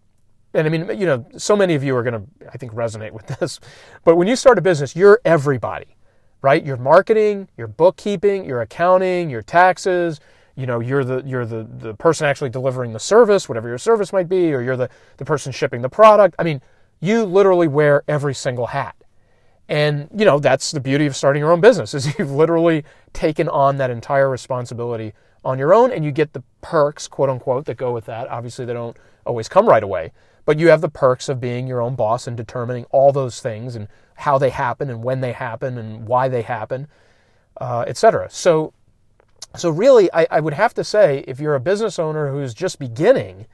and 0.52 0.66
I 0.66 0.70
mean, 0.70 0.98
you 0.98 1.06
know, 1.06 1.24
so 1.36 1.56
many 1.56 1.74
of 1.74 1.84
you 1.84 1.96
are 1.96 2.02
going 2.02 2.14
to, 2.14 2.48
I 2.52 2.58
think, 2.58 2.72
resonate 2.72 3.12
with 3.12 3.26
this, 3.38 3.60
but 4.04 4.16
when 4.16 4.26
you 4.26 4.36
start 4.36 4.58
a 4.58 4.60
business, 4.60 4.96
you're 4.96 5.20
everybody 5.24 5.96
right? 6.42 6.64
Your 6.64 6.76
marketing, 6.76 7.48
your 7.56 7.66
bookkeeping, 7.66 8.44
your 8.44 8.62
accounting, 8.62 9.30
your 9.30 9.42
taxes, 9.42 10.20
you 10.56 10.66
know, 10.66 10.80
you're 10.80 11.04
the 11.04 11.22
you're 11.24 11.46
the, 11.46 11.64
the 11.78 11.94
person 11.94 12.26
actually 12.26 12.50
delivering 12.50 12.92
the 12.92 13.00
service, 13.00 13.48
whatever 13.48 13.68
your 13.68 13.78
service 13.78 14.12
might 14.12 14.28
be, 14.28 14.52
or 14.52 14.60
you're 14.60 14.76
the, 14.76 14.90
the 15.16 15.24
person 15.24 15.52
shipping 15.52 15.80
the 15.82 15.88
product. 15.88 16.34
I 16.38 16.42
mean, 16.42 16.60
you 17.00 17.24
literally 17.24 17.68
wear 17.68 18.02
every 18.06 18.34
single 18.34 18.66
hat. 18.66 18.94
And, 19.68 20.08
you 20.14 20.24
know, 20.24 20.40
that's 20.40 20.72
the 20.72 20.80
beauty 20.80 21.06
of 21.06 21.14
starting 21.14 21.40
your 21.40 21.52
own 21.52 21.60
business 21.60 21.94
is 21.94 22.18
you've 22.18 22.32
literally 22.32 22.84
taken 23.12 23.48
on 23.48 23.78
that 23.78 23.90
entire 23.90 24.28
responsibility 24.28 25.14
on 25.44 25.58
your 25.58 25.72
own 25.72 25.90
and 25.92 26.04
you 26.04 26.10
get 26.10 26.32
the 26.32 26.42
perks, 26.60 27.08
quote 27.08 27.30
unquote, 27.30 27.64
that 27.66 27.76
go 27.76 27.92
with 27.92 28.04
that. 28.06 28.28
Obviously 28.28 28.64
they 28.64 28.74
don't 28.74 28.96
always 29.24 29.48
come 29.48 29.66
right 29.66 29.82
away, 29.82 30.12
but 30.44 30.58
you 30.58 30.68
have 30.68 30.80
the 30.80 30.88
perks 30.88 31.28
of 31.28 31.40
being 31.40 31.66
your 31.66 31.80
own 31.80 31.94
boss 31.94 32.26
and 32.26 32.36
determining 32.36 32.84
all 32.90 33.12
those 33.12 33.40
things 33.40 33.76
and 33.76 33.88
how 34.20 34.38
they 34.38 34.50
happen 34.50 34.90
and 34.90 35.02
when 35.02 35.20
they 35.20 35.32
happen 35.32 35.78
and 35.78 36.06
why 36.06 36.28
they 36.28 36.42
happen, 36.42 36.86
uh, 37.60 37.84
etc. 37.86 38.28
So, 38.30 38.72
so 39.56 39.70
really, 39.70 40.12
I, 40.12 40.26
I, 40.30 40.40
would 40.40 40.54
have 40.54 40.74
to 40.74 40.84
say, 40.84 41.24
if 41.26 41.40
you're 41.40 41.54
a 41.54 41.60
business 41.60 41.98
owner 41.98 42.30
who's 42.30 42.54
just 42.54 42.78
beginning, 42.78 43.46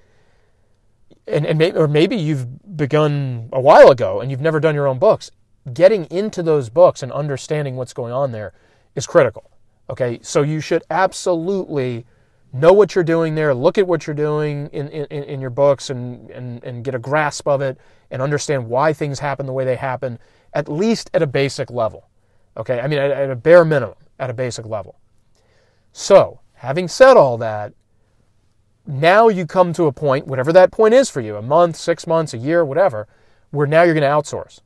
and, 1.26 1.46
and 1.46 1.58
may, 1.58 1.72
or 1.72 1.88
maybe 1.88 2.16
you've 2.16 2.76
begun 2.76 3.48
a 3.52 3.60
while 3.60 3.90
ago 3.90 4.20
and 4.20 4.30
you've 4.30 4.40
never 4.40 4.60
done 4.60 4.74
your 4.74 4.86
own 4.86 4.98
books, 4.98 5.30
getting 5.72 6.04
into 6.06 6.42
those 6.42 6.68
books 6.68 7.02
and 7.02 7.10
understanding 7.12 7.76
what's 7.76 7.92
going 7.92 8.12
on 8.12 8.32
there 8.32 8.52
is 8.94 9.06
critical. 9.06 9.50
Okay, 9.88 10.18
so 10.22 10.42
you 10.42 10.60
should 10.60 10.82
absolutely 10.90 12.06
know 12.52 12.72
what 12.72 12.94
you're 12.94 13.04
doing 13.04 13.34
there, 13.34 13.54
look 13.54 13.78
at 13.78 13.86
what 13.86 14.06
you're 14.06 14.14
doing 14.14 14.68
in, 14.72 14.88
in, 14.88 15.22
in 15.22 15.40
your 15.40 15.50
books 15.50 15.90
and, 15.90 16.30
and, 16.30 16.62
and 16.64 16.84
get 16.84 16.94
a 16.94 16.98
grasp 16.98 17.46
of 17.46 17.60
it 17.60 17.78
and 18.10 18.22
understand 18.22 18.68
why 18.68 18.92
things 18.92 19.18
happen 19.18 19.46
the 19.46 19.52
way 19.52 19.64
they 19.64 19.76
happen 19.76 20.18
at 20.56 20.70
least 20.70 21.10
at 21.12 21.22
a 21.22 21.26
basic 21.26 21.70
level. 21.70 22.08
Okay, 22.56 22.80
I 22.80 22.88
mean, 22.88 22.98
at, 22.98 23.10
at 23.10 23.30
a 23.30 23.36
bare 23.36 23.64
minimum, 23.64 23.94
at 24.18 24.30
a 24.30 24.34
basic 24.34 24.64
level. 24.64 24.98
So, 25.92 26.40
having 26.54 26.88
said 26.88 27.18
all 27.18 27.36
that, 27.38 27.74
now 28.86 29.28
you 29.28 29.44
come 29.44 29.74
to 29.74 29.84
a 29.84 29.92
point, 29.92 30.26
whatever 30.26 30.54
that 30.54 30.72
point 30.72 30.94
is 30.94 31.10
for 31.10 31.20
you, 31.20 31.36
a 31.36 31.42
month, 31.42 31.76
six 31.76 32.06
months, 32.06 32.32
a 32.32 32.38
year, 32.38 32.64
whatever, 32.64 33.06
where 33.50 33.66
now 33.66 33.82
you're 33.82 33.94
going 33.94 34.02
to 34.02 34.08
outsource 34.08 34.60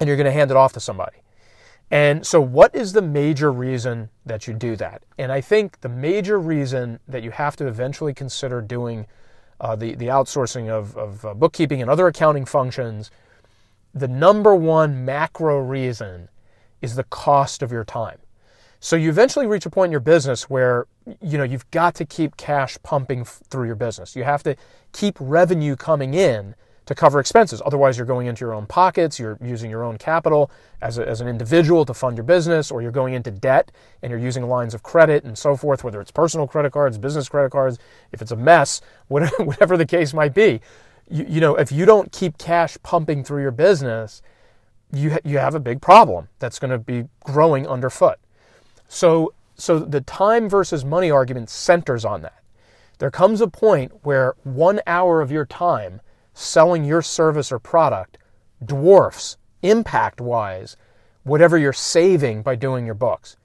and 0.00 0.08
you're 0.08 0.16
going 0.16 0.24
to 0.24 0.32
hand 0.32 0.50
it 0.50 0.56
off 0.56 0.72
to 0.72 0.80
somebody. 0.80 1.18
And 1.92 2.26
so, 2.26 2.40
what 2.40 2.74
is 2.74 2.92
the 2.92 3.02
major 3.02 3.52
reason 3.52 4.10
that 4.26 4.48
you 4.48 4.52
do 4.52 4.74
that? 4.76 5.04
And 5.16 5.30
I 5.30 5.40
think 5.40 5.80
the 5.80 5.88
major 5.88 6.40
reason 6.40 6.98
that 7.06 7.22
you 7.22 7.30
have 7.30 7.54
to 7.56 7.68
eventually 7.68 8.12
consider 8.12 8.60
doing 8.60 9.06
uh, 9.60 9.76
the, 9.76 9.94
the 9.94 10.06
outsourcing 10.06 10.68
of, 10.68 10.96
of 10.96 11.24
uh, 11.24 11.34
bookkeeping 11.34 11.80
and 11.80 11.88
other 11.88 12.08
accounting 12.08 12.44
functions 12.44 13.12
the 13.98 14.08
number 14.08 14.54
one 14.54 15.04
macro 15.04 15.58
reason 15.58 16.28
is 16.80 16.94
the 16.94 17.04
cost 17.04 17.62
of 17.62 17.72
your 17.72 17.84
time. 17.84 18.18
So 18.80 18.94
you 18.94 19.08
eventually 19.10 19.46
reach 19.46 19.66
a 19.66 19.70
point 19.70 19.88
in 19.88 19.92
your 19.92 20.00
business 20.00 20.48
where 20.48 20.86
you 21.20 21.36
know 21.36 21.44
you've 21.44 21.68
got 21.70 21.94
to 21.96 22.04
keep 22.04 22.36
cash 22.36 22.78
pumping 22.82 23.24
through 23.24 23.66
your 23.66 23.74
business. 23.74 24.14
You 24.14 24.24
have 24.24 24.42
to 24.44 24.56
keep 24.92 25.16
revenue 25.18 25.74
coming 25.74 26.14
in 26.14 26.54
to 26.88 26.94
cover 26.94 27.20
expenses. 27.20 27.60
Otherwise, 27.66 27.98
you're 27.98 28.06
going 28.06 28.28
into 28.28 28.42
your 28.44 28.54
own 28.54 28.64
pockets. 28.64 29.18
You're 29.18 29.36
using 29.42 29.70
your 29.70 29.84
own 29.84 29.98
capital 29.98 30.50
as, 30.80 30.96
a, 30.96 31.06
as 31.06 31.20
an 31.20 31.28
individual 31.28 31.84
to 31.84 31.92
fund 31.92 32.16
your 32.16 32.24
business, 32.24 32.70
or 32.70 32.80
you're 32.80 32.90
going 32.90 33.12
into 33.12 33.30
debt 33.30 33.70
and 34.02 34.10
you're 34.10 34.18
using 34.18 34.48
lines 34.48 34.72
of 34.72 34.82
credit 34.82 35.22
and 35.24 35.36
so 35.36 35.54
forth, 35.54 35.84
whether 35.84 36.00
it's 36.00 36.10
personal 36.10 36.46
credit 36.46 36.72
cards, 36.72 36.96
business 36.96 37.28
credit 37.28 37.50
cards. 37.50 37.78
If 38.12 38.22
it's 38.22 38.30
a 38.30 38.36
mess, 38.36 38.80
whatever, 39.08 39.34
whatever 39.44 39.76
the 39.76 39.84
case 39.84 40.14
might 40.14 40.32
be, 40.32 40.62
you, 41.10 41.26
you 41.28 41.40
know, 41.40 41.56
if 41.56 41.72
you 41.72 41.84
don't 41.84 42.12
keep 42.12 42.38
cash 42.38 42.76
pumping 42.82 43.24
through 43.24 43.42
your 43.42 43.50
business, 43.50 44.22
you, 44.92 45.12
ha- 45.12 45.18
you 45.24 45.38
have 45.38 45.54
a 45.54 45.60
big 45.60 45.80
problem 45.80 46.28
that's 46.38 46.58
going 46.58 46.70
to 46.70 46.78
be 46.78 47.04
growing 47.24 47.66
underfoot. 47.66 48.18
So, 48.88 49.34
so 49.56 49.78
the 49.78 50.00
time 50.00 50.48
versus 50.48 50.84
money 50.84 51.10
argument 51.10 51.50
centers 51.50 52.04
on 52.04 52.22
that. 52.22 52.42
There 52.98 53.10
comes 53.10 53.40
a 53.40 53.48
point 53.48 53.92
where 54.02 54.34
one 54.42 54.80
hour 54.86 55.20
of 55.20 55.30
your 55.30 55.46
time 55.46 56.00
selling 56.34 56.84
your 56.84 57.02
service 57.02 57.52
or 57.52 57.58
product 57.58 58.18
dwarfs 58.64 59.36
impact 59.62 60.20
wise 60.20 60.76
whatever 61.24 61.58
you're 61.58 61.72
saving 61.72 62.42
by 62.42 62.56
doing 62.56 62.86
your 62.86 62.94
books. 62.94 63.36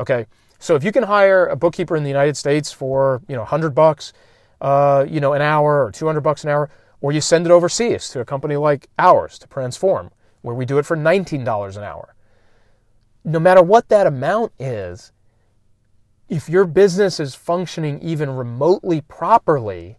Okay. 0.00 0.26
So 0.58 0.74
if 0.74 0.82
you 0.82 0.92
can 0.92 1.04
hire 1.04 1.46
a 1.46 1.56
bookkeeper 1.56 1.96
in 1.96 2.02
the 2.02 2.08
United 2.08 2.36
States 2.36 2.72
for, 2.72 3.22
you 3.28 3.34
know, 3.34 3.42
100 3.42 3.70
bucks, 3.70 4.12
uh, 4.60 5.06
you 5.08 5.20
know, 5.20 5.32
an 5.34 5.42
hour 5.42 5.84
or 5.84 5.92
200 5.92 6.20
bucks 6.20 6.42
an 6.42 6.50
hour, 6.50 6.68
or 7.00 7.12
you 7.12 7.20
send 7.20 7.46
it 7.46 7.52
overseas 7.52 8.08
to 8.10 8.20
a 8.20 8.24
company 8.24 8.56
like 8.56 8.88
ours, 8.98 9.38
to 9.38 9.46
Transform, 9.46 10.10
where 10.42 10.54
we 10.54 10.64
do 10.64 10.78
it 10.78 10.86
for 10.86 10.96
$19 10.96 11.76
an 11.76 11.82
hour. 11.84 12.14
No 13.24 13.38
matter 13.38 13.62
what 13.62 13.88
that 13.88 14.06
amount 14.06 14.52
is, 14.58 15.12
if 16.28 16.48
your 16.48 16.64
business 16.64 17.18
is 17.18 17.34
functioning 17.34 18.00
even 18.00 18.30
remotely 18.30 19.00
properly, 19.00 19.98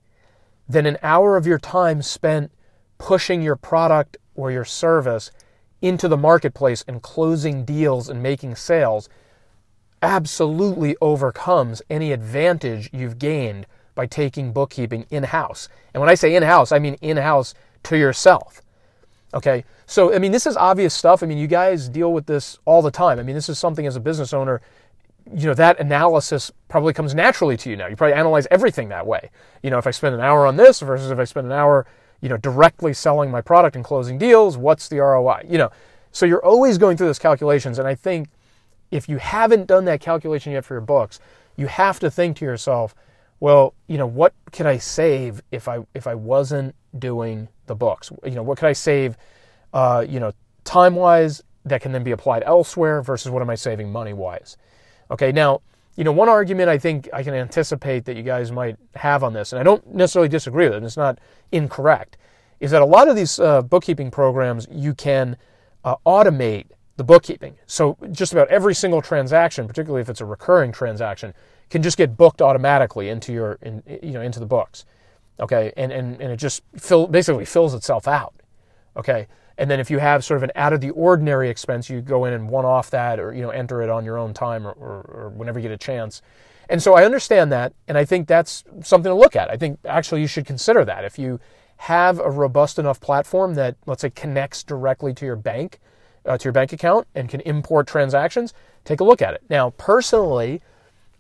then 0.68 0.86
an 0.86 0.98
hour 1.02 1.36
of 1.36 1.48
your 1.48 1.58
time 1.58 2.02
spent 2.02 2.52
pushing 2.98 3.42
your 3.42 3.56
product 3.56 4.18
or 4.36 4.52
your 4.52 4.66
service 4.66 5.32
into 5.82 6.08
the 6.08 6.18
marketplace 6.18 6.84
and 6.88 7.02
closing 7.02 7.66
deals 7.66 8.10
and 8.10 8.22
making 8.22 8.56
sales 8.56 9.10
absolutely 10.02 10.96
overcomes 11.02 11.82
any 11.90 12.12
advantage 12.12 12.90
you've 12.94 13.18
gained 13.18 13.66
by 14.00 14.06
taking 14.06 14.54
bookkeeping 14.54 15.06
in 15.10 15.24
house. 15.24 15.68
And 15.94 16.00
when 16.00 16.10
I 16.10 16.16
say 16.16 16.34
in 16.34 16.42
house, 16.42 16.72
I 16.72 16.80
mean 16.80 16.94
in 17.02 17.18
house 17.18 17.54
to 17.84 17.98
yourself. 17.98 18.62
Okay, 19.34 19.66
so 19.88 20.16
I 20.16 20.20
mean, 20.20 20.32
this 20.32 20.48
is 20.48 20.56
obvious 20.56 20.94
stuff. 20.94 21.22
I 21.22 21.26
mean, 21.26 21.38
you 21.38 21.48
guys 21.48 21.90
deal 21.90 22.14
with 22.14 22.26
this 22.26 22.60
all 22.64 22.82
the 22.82 22.92
time. 22.92 23.20
I 23.20 23.24
mean, 23.24 23.36
this 23.36 23.50
is 23.50 23.60
something 23.60 23.86
as 23.86 23.98
a 23.98 24.00
business 24.00 24.34
owner, 24.34 24.62
you 25.36 25.48
know, 25.48 25.54
that 25.54 25.82
analysis 25.82 26.50
probably 26.70 26.94
comes 26.94 27.14
naturally 27.14 27.58
to 27.58 27.70
you 27.70 27.76
now. 27.76 27.88
You 27.88 27.98
probably 27.98 28.14
analyze 28.14 28.48
everything 28.50 28.88
that 28.88 29.06
way. 29.06 29.32
You 29.64 29.70
know, 29.70 29.78
if 29.78 29.86
I 29.86 29.92
spend 29.92 30.16
an 30.16 30.22
hour 30.22 30.48
on 30.48 30.56
this 30.56 30.80
versus 30.80 31.12
if 31.12 31.20
I 31.20 31.26
spend 31.26 31.48
an 31.48 31.52
hour, 31.52 31.86
you 32.22 32.30
know, 32.30 32.38
directly 32.38 32.94
selling 32.94 33.30
my 33.30 33.42
product 33.42 33.76
and 33.76 33.84
closing 33.84 34.18
deals? 34.18 34.56
What's 34.56 34.88
the 34.88 35.00
ROI? 35.00 35.42
You 35.50 35.58
know, 35.58 35.72
so 36.14 36.26
you're 36.26 36.46
always 36.46 36.78
going 36.78 36.96
through 36.96 37.08
those 37.08 37.20
calculations. 37.20 37.80
And 37.80 37.88
I 37.88 37.96
think 37.96 38.30
if 38.92 39.10
you 39.10 39.18
haven't 39.18 39.68
done 39.68 39.84
that 39.86 40.00
calculation 40.00 40.54
yet 40.54 40.64
for 40.64 40.76
your 40.76 40.88
books, 40.96 41.20
you 41.58 41.68
have 41.68 42.00
to 42.00 42.10
think 42.10 42.38
to 42.38 42.46
yourself, 42.46 42.96
well, 43.40 43.74
you 43.88 43.98
know, 43.98 44.08
what 44.08 44.34
could 44.52 44.66
I 44.66 44.78
save 44.78 45.42
if 45.52 45.68
I 45.68 45.80
if 45.94 46.08
I 46.08 46.16
wasn't 46.16 46.76
doing 46.98 47.48
the 47.68 47.76
books? 47.76 48.12
You 48.24 48.32
know, 48.32 48.44
what 48.44 48.58
could 48.58 48.68
I 48.68 48.74
save, 48.74 49.18
uh, 49.74 50.06
you 50.08 50.20
know, 50.20 50.32
time 50.64 50.96
wise 50.96 51.44
that 51.66 51.82
can 51.82 51.92
then 51.92 52.04
be 52.04 52.12
applied 52.12 52.44
elsewhere 52.46 53.02
versus 53.02 53.32
what 53.32 53.42
am 53.42 53.50
I 53.50 53.56
saving 53.56 53.92
money 53.92 54.14
wise? 54.14 54.58
Okay, 55.12 55.32
now, 55.32 55.62
you 55.96 56.04
know, 56.04 56.12
one 56.12 56.30
argument 56.30 56.70
I 56.70 56.78
think 56.78 57.10
I 57.14 57.24
can 57.24 57.34
anticipate 57.34 58.06
that 58.06 58.16
you 58.16 58.24
guys 58.24 58.52
might 58.52 58.78
have 58.96 59.24
on 59.24 59.34
this, 59.34 59.54
and 59.54 59.60
I 59.60 59.64
don't 59.64 59.86
necessarily 59.94 60.30
disagree 60.30 60.66
with 60.66 60.74
it, 60.74 60.78
and 60.78 60.86
it's 60.86 60.98
not 60.98 61.20
incorrect, 61.52 62.18
is 62.60 62.72
that 62.72 62.82
a 62.82 62.86
lot 62.86 63.08
of 63.08 63.16
these 63.16 63.40
uh, 63.40 63.62
bookkeeping 63.62 64.12
programs 64.12 64.68
you 64.72 64.94
can 64.94 65.38
uh, 65.84 65.96
automate 66.06 66.68
the 66.98 67.04
bookkeeping. 67.04 67.58
So 67.66 67.98
just 68.12 68.34
about 68.34 68.50
every 68.50 68.76
single 68.76 69.02
transaction, 69.02 69.68
particularly 69.68 70.02
if 70.02 70.10
it's 70.10 70.22
a 70.22 70.26
recurring 70.26 70.72
transaction, 70.72 71.34
can 71.70 71.84
just 71.84 71.98
get 71.98 72.18
booked 72.18 72.42
automatically 72.42 73.10
into 73.10 73.32
your, 73.32 73.58
in, 73.62 73.84
you 74.02 74.12
know, 74.12 74.22
into 74.22 74.40
the 74.40 74.46
books. 74.46 74.86
Okay, 75.40 75.72
and 75.78 75.92
and, 75.92 76.22
and 76.22 76.32
it 76.32 76.38
just 76.38 76.64
fill, 76.76 77.08
basically 77.08 77.46
fills 77.46 77.74
itself 77.74 78.08
out. 78.08 78.34
Okay, 78.98 79.28
and 79.58 79.70
then 79.70 79.80
if 79.80 79.92
you 79.92 80.00
have 80.00 80.24
sort 80.24 80.38
of 80.38 80.44
an 80.44 80.52
out 80.56 80.74
of 80.74 80.82
the 80.82 80.90
ordinary 80.92 81.50
expense, 81.50 81.90
you 81.90 82.02
go 82.02 82.26
in 82.26 82.34
and 82.34 82.50
one 82.50 82.66
off 82.66 82.90
that 82.92 83.20
or 83.20 83.34
you 83.34 83.42
know 83.42 83.50
enter 83.50 83.82
it 83.82 83.90
on 83.90 84.06
your 84.06 84.18
own 84.18 84.34
time 84.34 84.66
or, 84.66 84.72
or, 84.72 85.02
or, 85.08 85.30
whenever 85.30 85.60
you 85.60 85.64
get 85.64 85.72
a 85.72 85.78
chance. 85.78 86.22
And 86.70 86.82
so 86.84 86.94
I 86.94 87.04
understand 87.04 87.52
that, 87.52 87.74
and 87.88 87.98
I 87.98 88.06
think 88.06 88.28
that's 88.28 88.64
something 88.84 89.10
to 89.10 89.16
look 89.16 89.36
at. 89.36 89.50
I 89.50 89.58
think 89.58 89.80
actually 89.86 90.22
you 90.22 90.28
should 90.28 90.46
consider 90.46 90.86
that 90.86 91.04
if 91.04 91.18
you 91.18 91.40
have 91.78 92.20
a 92.20 92.30
robust 92.30 92.78
enough 92.78 93.00
platform 93.00 93.56
that 93.56 93.76
let's 93.86 94.02
say 94.02 94.10
connects 94.10 94.64
directly 94.64 95.14
to 95.14 95.26
your 95.26 95.36
bank, 95.36 95.80
uh, 96.26 96.38
to 96.38 96.44
your 96.46 96.54
bank 96.54 96.72
account, 96.72 97.08
and 97.16 97.28
can 97.28 97.42
import 97.42 97.88
transactions. 97.88 98.54
Take 98.86 99.00
a 99.00 99.04
look 99.04 99.22
at 99.22 99.34
it. 99.34 99.44
Now, 99.50 99.72
personally, 99.72 100.62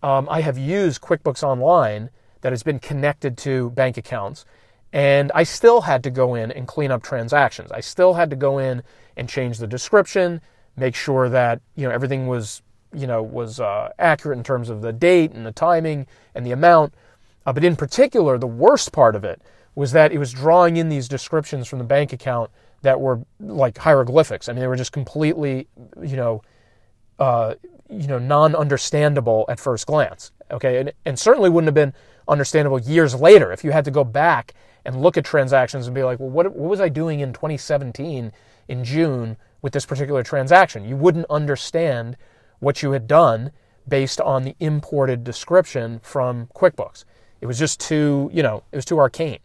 um, 0.01 0.27
I 0.29 0.41
have 0.41 0.57
used 0.57 1.01
QuickBooks 1.01 1.43
Online 1.43 2.09
that 2.41 2.51
has 2.51 2.63
been 2.63 2.79
connected 2.79 3.37
to 3.39 3.69
bank 3.71 3.97
accounts 3.97 4.45
and 4.91 5.31
I 5.35 5.43
still 5.43 5.81
had 5.81 6.03
to 6.03 6.09
go 6.09 6.35
in 6.35 6.51
and 6.51 6.67
clean 6.67 6.91
up 6.91 7.03
transactions. 7.03 7.71
I 7.71 7.79
still 7.79 8.13
had 8.13 8.29
to 8.31 8.35
go 8.35 8.57
in 8.57 8.81
and 9.17 9.29
change 9.29 9.57
the 9.57 9.67
description, 9.67 10.41
make 10.75 10.95
sure 10.95 11.29
that 11.29 11.61
you 11.75 11.87
know 11.87 11.93
everything 11.93 12.27
was 12.27 12.61
you 12.93 13.05
know 13.05 13.21
was 13.21 13.59
uh, 13.59 13.91
accurate 13.99 14.37
in 14.37 14.43
terms 14.43 14.69
of 14.69 14.81
the 14.81 14.93
date 14.93 15.31
and 15.31 15.45
the 15.45 15.51
timing 15.51 16.07
and 16.33 16.45
the 16.45 16.51
amount. 16.51 16.93
Uh, 17.45 17.53
but 17.53 17.63
in 17.63 17.75
particular, 17.75 18.37
the 18.37 18.47
worst 18.47 18.91
part 18.91 19.15
of 19.15 19.23
it 19.23 19.41
was 19.75 19.91
that 19.91 20.11
it 20.11 20.17
was 20.17 20.33
drawing 20.33 20.77
in 20.77 20.89
these 20.89 21.07
descriptions 21.07 21.67
from 21.67 21.79
the 21.79 21.85
bank 21.85 22.11
account 22.11 22.49
that 22.81 22.99
were 22.99 23.21
like 23.39 23.77
hieroglyphics. 23.77 24.49
I 24.49 24.53
mean, 24.53 24.61
they 24.61 24.67
were 24.67 24.75
just 24.75 24.91
completely 24.91 25.67
you 26.01 26.15
know 26.15 26.41
uh, 27.19 27.55
you 27.89 28.07
know 28.07 28.19
non-understandable 28.19 29.45
at 29.49 29.59
first 29.59 29.87
glance. 29.87 30.31
Okay, 30.51 30.79
and, 30.79 30.93
and 31.05 31.17
certainly 31.17 31.49
wouldn't 31.49 31.67
have 31.67 31.75
been 31.75 31.93
understandable 32.27 32.79
years 32.79 33.15
later 33.15 33.51
if 33.51 33.63
you 33.63 33.71
had 33.71 33.85
to 33.85 33.91
go 33.91 34.03
back 34.03 34.53
and 34.85 35.01
look 35.01 35.17
at 35.17 35.25
transactions 35.25 35.87
and 35.87 35.95
be 35.95 36.03
like, 36.03 36.19
well, 36.19 36.29
what, 36.29 36.45
what 36.55 36.69
was 36.69 36.79
I 36.79 36.89
doing 36.89 37.19
in 37.19 37.33
2017 37.33 38.31
in 38.67 38.83
June 38.83 39.37
with 39.61 39.73
this 39.73 39.85
particular 39.85 40.23
transaction? 40.23 40.85
You 40.85 40.95
wouldn't 40.95 41.25
understand 41.29 42.17
what 42.59 42.81
you 42.81 42.91
had 42.91 43.07
done 43.07 43.51
based 43.87 44.21
on 44.21 44.43
the 44.43 44.55
imported 44.59 45.23
description 45.23 45.99
from 46.03 46.47
QuickBooks. 46.55 47.05
It 47.41 47.45
was 47.45 47.57
just 47.57 47.79
too, 47.79 48.29
you 48.33 48.43
know, 48.43 48.63
it 48.71 48.75
was 48.75 48.85
too 48.85 48.99
arcane. 48.99 49.39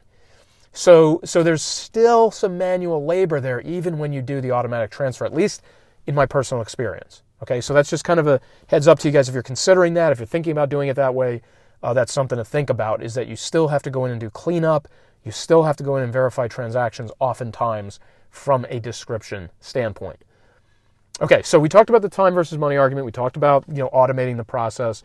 So, 0.72 1.20
so 1.24 1.42
there's 1.42 1.62
still 1.62 2.30
some 2.30 2.58
manual 2.58 3.04
labor 3.04 3.40
there, 3.40 3.60
even 3.60 3.98
when 3.98 4.12
you 4.12 4.22
do 4.22 4.40
the 4.40 4.50
automatic 4.50 4.90
transfer, 4.90 5.24
at 5.24 5.32
least 5.32 5.62
in 6.06 6.14
my 6.14 6.26
personal 6.26 6.62
experience. 6.62 7.22
Okay, 7.44 7.60
so 7.60 7.74
that's 7.74 7.90
just 7.90 8.04
kind 8.04 8.18
of 8.18 8.26
a 8.26 8.40
heads 8.68 8.88
up 8.88 8.98
to 9.00 9.08
you 9.08 9.12
guys 9.12 9.28
if 9.28 9.34
you're 9.34 9.42
considering 9.42 9.92
that, 9.92 10.12
if 10.12 10.18
you're 10.18 10.24
thinking 10.24 10.52
about 10.52 10.70
doing 10.70 10.88
it 10.88 10.96
that 10.96 11.14
way, 11.14 11.42
uh, 11.82 11.92
that's 11.92 12.10
something 12.10 12.38
to 12.38 12.44
think 12.44 12.70
about 12.70 13.02
is 13.02 13.12
that 13.12 13.28
you 13.28 13.36
still 13.36 13.68
have 13.68 13.82
to 13.82 13.90
go 13.90 14.06
in 14.06 14.10
and 14.10 14.18
do 14.18 14.30
cleanup. 14.30 14.88
You 15.24 15.30
still 15.30 15.64
have 15.64 15.76
to 15.76 15.84
go 15.84 15.96
in 15.98 16.02
and 16.02 16.10
verify 16.10 16.48
transactions 16.48 17.12
oftentimes 17.20 18.00
from 18.30 18.64
a 18.70 18.80
description 18.80 19.50
standpoint. 19.60 20.24
Okay, 21.20 21.42
so 21.42 21.58
we 21.58 21.68
talked 21.68 21.90
about 21.90 22.00
the 22.00 22.08
time 22.08 22.32
versus 22.32 22.56
money 22.56 22.78
argument. 22.78 23.04
We 23.04 23.12
talked 23.12 23.36
about 23.36 23.64
you 23.68 23.74
know 23.74 23.90
automating 23.90 24.38
the 24.38 24.44
process. 24.44 25.02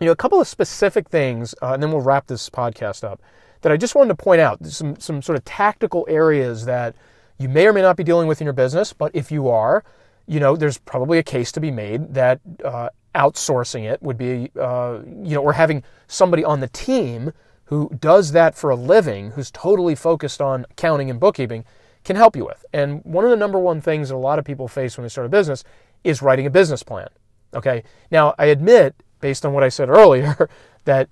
You 0.00 0.06
know, 0.06 0.12
a 0.12 0.16
couple 0.16 0.40
of 0.40 0.48
specific 0.48 1.08
things, 1.08 1.54
uh, 1.62 1.74
and 1.74 1.82
then 1.82 1.92
we'll 1.92 2.00
wrap 2.00 2.26
this 2.26 2.50
podcast 2.50 3.04
up. 3.04 3.22
That 3.60 3.70
I 3.70 3.76
just 3.76 3.94
wanted 3.94 4.08
to 4.08 4.16
point 4.16 4.40
out 4.40 4.66
some 4.66 4.98
some 4.98 5.22
sort 5.22 5.38
of 5.38 5.44
tactical 5.44 6.04
areas 6.08 6.64
that 6.64 6.96
you 7.38 7.48
may 7.48 7.68
or 7.68 7.72
may 7.72 7.82
not 7.82 7.96
be 7.96 8.02
dealing 8.02 8.26
with 8.26 8.40
in 8.40 8.46
your 8.46 8.52
business, 8.52 8.92
but 8.92 9.12
if 9.14 9.30
you 9.30 9.48
are, 9.48 9.84
you 10.26 10.40
know, 10.40 10.56
there's 10.56 10.78
probably 10.78 11.18
a 11.18 11.22
case 11.22 11.52
to 11.52 11.60
be 11.60 11.70
made 11.70 12.14
that 12.14 12.40
uh, 12.64 12.88
outsourcing 13.14 13.90
it 13.90 14.02
would 14.02 14.18
be, 14.18 14.50
uh, 14.60 15.00
you 15.04 15.34
know, 15.34 15.42
or 15.42 15.52
having 15.52 15.82
somebody 16.06 16.44
on 16.44 16.60
the 16.60 16.68
team 16.68 17.32
who 17.66 17.90
does 17.98 18.32
that 18.32 18.54
for 18.54 18.70
a 18.70 18.76
living, 18.76 19.32
who's 19.32 19.50
totally 19.50 19.94
focused 19.94 20.40
on 20.40 20.66
accounting 20.70 21.10
and 21.10 21.18
bookkeeping, 21.18 21.64
can 22.04 22.16
help 22.16 22.36
you 22.36 22.44
with. 22.44 22.64
And 22.72 23.02
one 23.04 23.24
of 23.24 23.30
the 23.30 23.36
number 23.36 23.58
one 23.58 23.80
things 23.80 24.10
that 24.10 24.14
a 24.14 24.18
lot 24.18 24.38
of 24.38 24.44
people 24.44 24.68
face 24.68 24.96
when 24.96 25.04
they 25.04 25.08
start 25.08 25.26
a 25.26 25.30
business 25.30 25.64
is 26.02 26.20
writing 26.20 26.46
a 26.46 26.50
business 26.50 26.82
plan. 26.82 27.08
Okay. 27.54 27.82
Now, 28.10 28.34
I 28.38 28.46
admit, 28.46 28.94
based 29.20 29.46
on 29.46 29.52
what 29.52 29.64
I 29.64 29.68
said 29.68 29.88
earlier, 30.00 30.48
that 30.84 31.08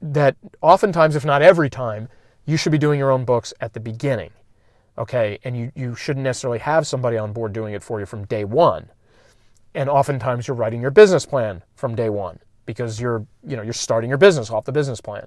that 0.00 0.36
oftentimes, 0.60 1.16
if 1.16 1.24
not 1.24 1.42
every 1.42 1.68
time, 1.68 2.08
you 2.46 2.56
should 2.56 2.72
be 2.72 2.78
doing 2.78 2.98
your 2.98 3.10
own 3.10 3.24
books 3.24 3.52
at 3.60 3.72
the 3.72 3.80
beginning. 3.80 4.30
Okay, 4.98 5.38
and 5.44 5.56
you, 5.56 5.72
you 5.76 5.94
shouldn't 5.94 6.24
necessarily 6.24 6.58
have 6.58 6.86
somebody 6.86 7.16
on 7.16 7.32
board 7.32 7.52
doing 7.52 7.72
it 7.72 7.82
for 7.82 8.00
you 8.00 8.06
from 8.06 8.24
day 8.24 8.44
one. 8.44 8.88
And 9.74 9.88
oftentimes 9.88 10.48
you're 10.48 10.56
writing 10.56 10.80
your 10.80 10.90
business 10.90 11.24
plan 11.24 11.62
from 11.76 11.94
day 11.94 12.10
one 12.10 12.40
because 12.66 13.00
you're, 13.00 13.24
you 13.46 13.56
know, 13.56 13.62
you're 13.62 13.72
starting 13.72 14.08
your 14.08 14.18
business 14.18 14.50
off 14.50 14.64
the 14.64 14.72
business 14.72 15.00
plan. 15.00 15.26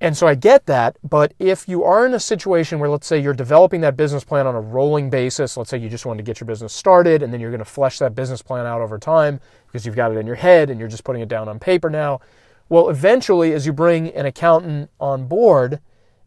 And 0.00 0.16
so 0.16 0.26
I 0.26 0.34
get 0.34 0.66
that, 0.66 0.98
but 1.02 1.32
if 1.38 1.68
you 1.68 1.84
are 1.84 2.04
in 2.04 2.14
a 2.14 2.20
situation 2.20 2.78
where, 2.78 2.90
let's 2.90 3.06
say, 3.06 3.18
you're 3.18 3.32
developing 3.32 3.80
that 3.82 3.96
business 3.96 4.24
plan 4.24 4.46
on 4.46 4.54
a 4.54 4.60
rolling 4.60 5.08
basis, 5.08 5.56
let's 5.56 5.70
say 5.70 5.78
you 5.78 5.88
just 5.88 6.04
want 6.04 6.18
to 6.18 6.22
get 6.22 6.40
your 6.40 6.46
business 6.46 6.72
started 6.72 7.22
and 7.22 7.32
then 7.32 7.40
you're 7.40 7.50
going 7.50 7.60
to 7.60 7.64
flesh 7.64 7.98
that 8.00 8.14
business 8.14 8.42
plan 8.42 8.66
out 8.66 8.80
over 8.80 8.98
time 8.98 9.40
because 9.66 9.86
you've 9.86 9.96
got 9.96 10.10
it 10.10 10.18
in 10.18 10.26
your 10.26 10.36
head 10.36 10.68
and 10.68 10.80
you're 10.80 10.88
just 10.88 11.04
putting 11.04 11.22
it 11.22 11.28
down 11.28 11.48
on 11.48 11.58
paper 11.58 11.88
now. 11.88 12.20
Well, 12.68 12.88
eventually, 12.88 13.52
as 13.52 13.66
you 13.66 13.72
bring 13.72 14.08
an 14.14 14.26
accountant 14.26 14.90
on 15.00 15.26
board 15.26 15.80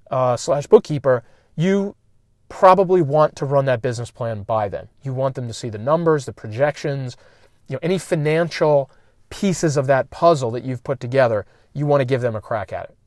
uh, 0.09 0.37
slash 0.37 0.65
bookkeeper, 0.65 1.23
you 1.57 1.95
probably 2.47 3.01
want 3.01 3.35
to 3.35 3.45
run 3.45 3.65
that 3.65 3.81
business 3.81 4.09
plan 4.09 4.43
by 4.43 4.69
them. 4.69 4.87
You 5.03 5.13
want 5.13 5.35
them 5.35 5.47
to 5.47 5.53
see 5.53 5.69
the 5.69 5.77
numbers, 5.77 6.25
the 6.25 6.31
projections, 6.31 7.17
you 7.67 7.73
know, 7.73 7.79
any 7.83 7.97
financial 7.97 8.89
pieces 9.29 9.75
of 9.75 9.87
that 9.87 10.09
puzzle 10.09 10.51
that 10.51 10.63
you've 10.63 10.83
put 10.83 11.01
together. 11.01 11.45
You 11.73 11.85
want 11.85 11.99
to 12.01 12.05
give 12.05 12.21
them 12.21 12.35
a 12.35 12.41
crack 12.41 12.71
at 12.71 12.85
it. 12.85 12.97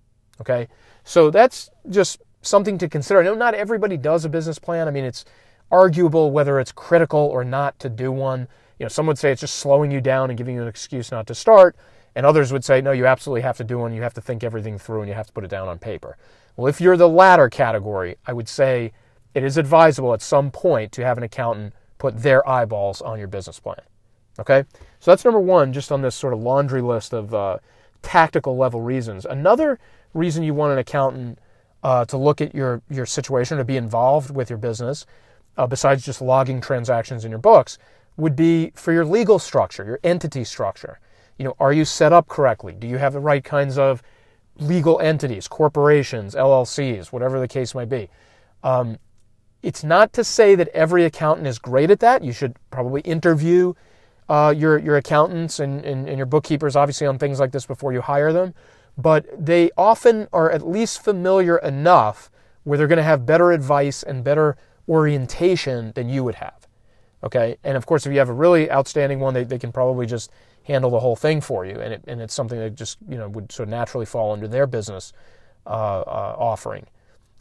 Okay, 0.41 0.69
so 1.05 1.31
that's 1.31 1.71
just 1.89 2.21
something 2.43 2.77
to 2.79 2.89
consider. 2.89 3.21
I 3.21 3.25
know 3.25 3.35
not 3.35 3.55
everybody 3.55 3.97
does 3.97 4.25
a 4.25 4.29
business 4.29 4.59
plan. 4.59 4.89
I 4.89 4.91
mean, 4.91 5.05
it's 5.05 5.25
arguable 5.71 6.31
whether 6.31 6.59
it's 6.59 6.73
critical 6.73 7.21
or 7.21 7.45
not 7.45 7.79
to 7.81 7.89
do 7.89 8.11
one. 8.11 8.49
You 8.79 8.85
know, 8.85 8.89
some 8.89 9.07
would 9.07 9.19
say 9.19 9.33
it's 9.33 9.43
just 9.43 9.57
slowing 9.57 9.91
you 9.91 10.01
down 10.01 10.31
and 10.31 10.37
giving 10.37 10.55
you 10.55 10.63
an 10.63 10.69
excuse 10.69 11.11
not 11.11 11.27
to 11.29 11.35
start, 11.35 11.77
and 12.15 12.25
others 12.27 12.53
would 12.53 12.65
say 12.65 12.81
no, 12.81 12.93
you 12.93 13.07
absolutely 13.07 13.43
have 13.43 13.59
to 13.59 13.65
do 13.65 13.79
one. 13.79 13.93
You 13.93 14.03
have 14.03 14.15
to 14.15 14.21
think 14.21 14.43
everything 14.43 14.79
through 14.79 15.01
and 15.01 15.09
you 15.09 15.15
have 15.15 15.27
to 15.27 15.33
put 15.33 15.45
it 15.45 15.51
down 15.51 15.69
on 15.69 15.79
paper. 15.79 16.17
Well, 16.61 16.69
if 16.69 16.79
you're 16.79 16.99
the 16.99 17.09
latter 17.09 17.49
category, 17.49 18.17
I 18.27 18.35
would 18.35 18.47
say 18.47 18.93
it 19.33 19.43
is 19.43 19.57
advisable 19.57 20.13
at 20.13 20.21
some 20.21 20.51
point 20.51 20.93
to 20.93 21.03
have 21.03 21.17
an 21.17 21.25
accountant 21.25 21.73
put 21.97 22.19
their 22.19 22.47
eyeballs 22.47 23.01
on 23.01 23.19
your 23.19 23.29
business 23.29 23.59
plan. 23.59 23.81
Okay, 24.39 24.65
so 24.99 25.11
that's 25.11 25.25
number 25.25 25.41
one, 25.41 25.73
just 25.73 25.91
on 25.91 26.03
this 26.03 26.15
sort 26.15 26.35
of 26.35 26.41
laundry 26.41 26.83
list 26.83 27.15
of 27.15 27.33
uh, 27.33 27.57
tactical 28.03 28.59
level 28.59 28.83
reasons. 28.83 29.25
Another 29.25 29.79
reason 30.13 30.43
you 30.43 30.53
want 30.53 30.75
an 30.75 30.79
accountant 30.79 31.39
uh, 31.83 32.05
to 32.05 32.19
look 32.19 32.43
at 32.43 32.55
your, 32.55 32.83
your 32.91 33.07
situation, 33.07 33.57
to 33.57 33.65
be 33.65 33.79
involved 33.79 34.31
with 34.31 34.51
your 34.51 34.59
business, 34.59 35.07
uh, 35.57 35.67
besides 35.67 36.05
just 36.05 36.21
logging 36.21 36.61
transactions 36.61 37.25
in 37.25 37.31
your 37.31 37.41
books, 37.41 37.79
would 38.19 38.37
be 38.37 38.71
for 38.75 38.93
your 38.93 39.07
legal 39.07 39.39
structure, 39.39 39.87
your 39.87 40.01
entity 40.05 40.45
structure. 40.45 41.01
You 41.39 41.47
know, 41.47 41.57
are 41.59 41.73
you 41.73 41.87
set 41.87 42.13
up 42.13 42.29
correctly? 42.29 42.75
Do 42.75 42.87
you 42.87 42.99
have 42.99 43.15
the 43.15 43.21
right 43.21 43.43
kinds 43.43 43.79
of 43.79 44.03
legal 44.61 45.01
entities, 45.01 45.49
corporations, 45.49 46.35
LLCs, 46.35 47.09
whatever 47.09 47.41
the 47.41 47.49
case 47.49 47.75
might 47.75 47.89
be? 47.89 48.09
Um, 48.63 48.99
it's 49.63 49.83
not 49.83 50.13
to 50.15 50.25
say 50.25 50.55
that 50.55 50.69
every 50.69 51.05
accountant 51.05 51.47
is 51.47 51.59
great 51.59 51.91
at 51.91 52.01
that. 52.01 52.23
You 52.23 52.33
should 52.33 52.57
probably 52.71 53.01
interview 53.03 53.75
uh, 54.29 54.55
your 54.57 54.79
your 54.79 54.97
accountants 54.97 55.59
and, 55.59 55.85
and, 55.85 56.09
and 56.09 56.17
your 56.17 56.27
bookkeepers, 56.27 56.77
obviously, 56.77 57.07
on 57.07 57.19
things 57.19 57.41
like 57.41 57.51
this 57.51 57.67
before 57.67 57.93
you 57.93 58.01
hire 58.01 58.33
them 58.33 58.55
but 58.97 59.27
they 59.39 59.71
often 59.77 60.29
are 60.33 60.51
at 60.51 60.67
least 60.67 61.03
familiar 61.03 61.59
enough 61.59 62.31
where 62.65 62.77
they're 62.77 62.87
going 62.87 62.99
to 62.99 63.03
have 63.03 63.25
better 63.25 63.53
advice 63.53 64.03
and 64.03 64.23
better 64.23 64.57
orientation 64.89 65.93
than 65.95 66.09
you 66.09 66.23
would 66.25 66.37
have. 66.37 66.67
Okay, 67.23 67.59
and 67.65 67.77
of 67.77 67.87
course, 67.87 68.07
if 68.07 68.13
you 68.13 68.19
have 68.19 68.29
a 68.29 68.35
really 68.35 68.71
outstanding 68.71 69.21
one, 69.21 69.35
they, 69.35 69.45
they 69.45 69.59
can 69.59 69.73
probably 69.73 70.07
just 70.07 70.31
handle 70.71 70.91
the 70.91 71.01
whole 71.01 71.17
thing 71.17 71.41
for 71.41 71.65
you, 71.65 71.81
and, 71.81 71.95
it, 71.95 72.05
and 72.07 72.21
it's 72.21 72.35
something 72.35 72.59
that 72.59 72.75
just 72.75 72.99
you 73.09 73.19
know 73.19 73.29
would 73.29 73.51
sort 73.51 73.69
of 73.69 73.71
naturally 73.71 74.07
fall 74.07 74.33
under 74.33 74.49
their 74.49 74.67
business 74.67 75.13
uh, 75.67 76.01
uh, 76.01 76.37
offering. 76.39 76.87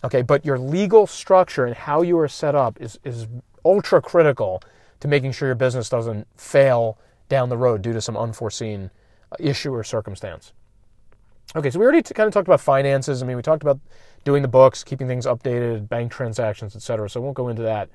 Okay, 0.04 0.22
but 0.22 0.46
your 0.46 0.58
legal 0.58 1.06
structure 1.08 1.66
and 1.66 1.76
how 1.76 2.02
you 2.02 2.18
are 2.20 2.28
set 2.28 2.56
up 2.56 2.80
is, 2.82 3.00
is 3.04 3.28
ultra 3.66 4.02
critical 4.02 4.62
to 5.02 5.08
making 5.08 5.32
sure 5.34 5.48
your 5.48 5.56
business 5.56 5.90
doesn't 5.90 6.28
fail 6.36 6.98
down 7.28 7.50
the 7.50 7.58
road 7.58 7.82
due 7.82 7.94
to 7.94 8.02
some 8.02 8.18
unforeseen 8.18 8.90
uh, 9.32 9.36
issue 9.40 9.74
or 9.74 9.84
circumstance. 9.84 10.54
Okay, 11.56 11.70
so 11.70 11.80
we 11.80 11.84
already 11.84 12.02
t- 12.02 12.14
kind 12.14 12.28
of 12.28 12.34
talked 12.34 12.48
about 12.48 12.62
finances. 12.62 13.22
I 13.22 13.26
mean, 13.26 13.36
we 13.36 13.42
talked 13.42 13.64
about 13.64 13.80
doing 14.24 14.42
the 14.42 14.48
books, 14.48 14.84
keeping 14.84 15.08
things 15.08 15.26
updated, 15.26 15.90
bank 15.90 16.12
transactions, 16.12 16.76
etc. 16.76 17.10
So 17.10 17.20
I 17.20 17.24
won't 17.24 17.36
go 17.36 17.50
into 17.50 17.64
that 17.64 17.90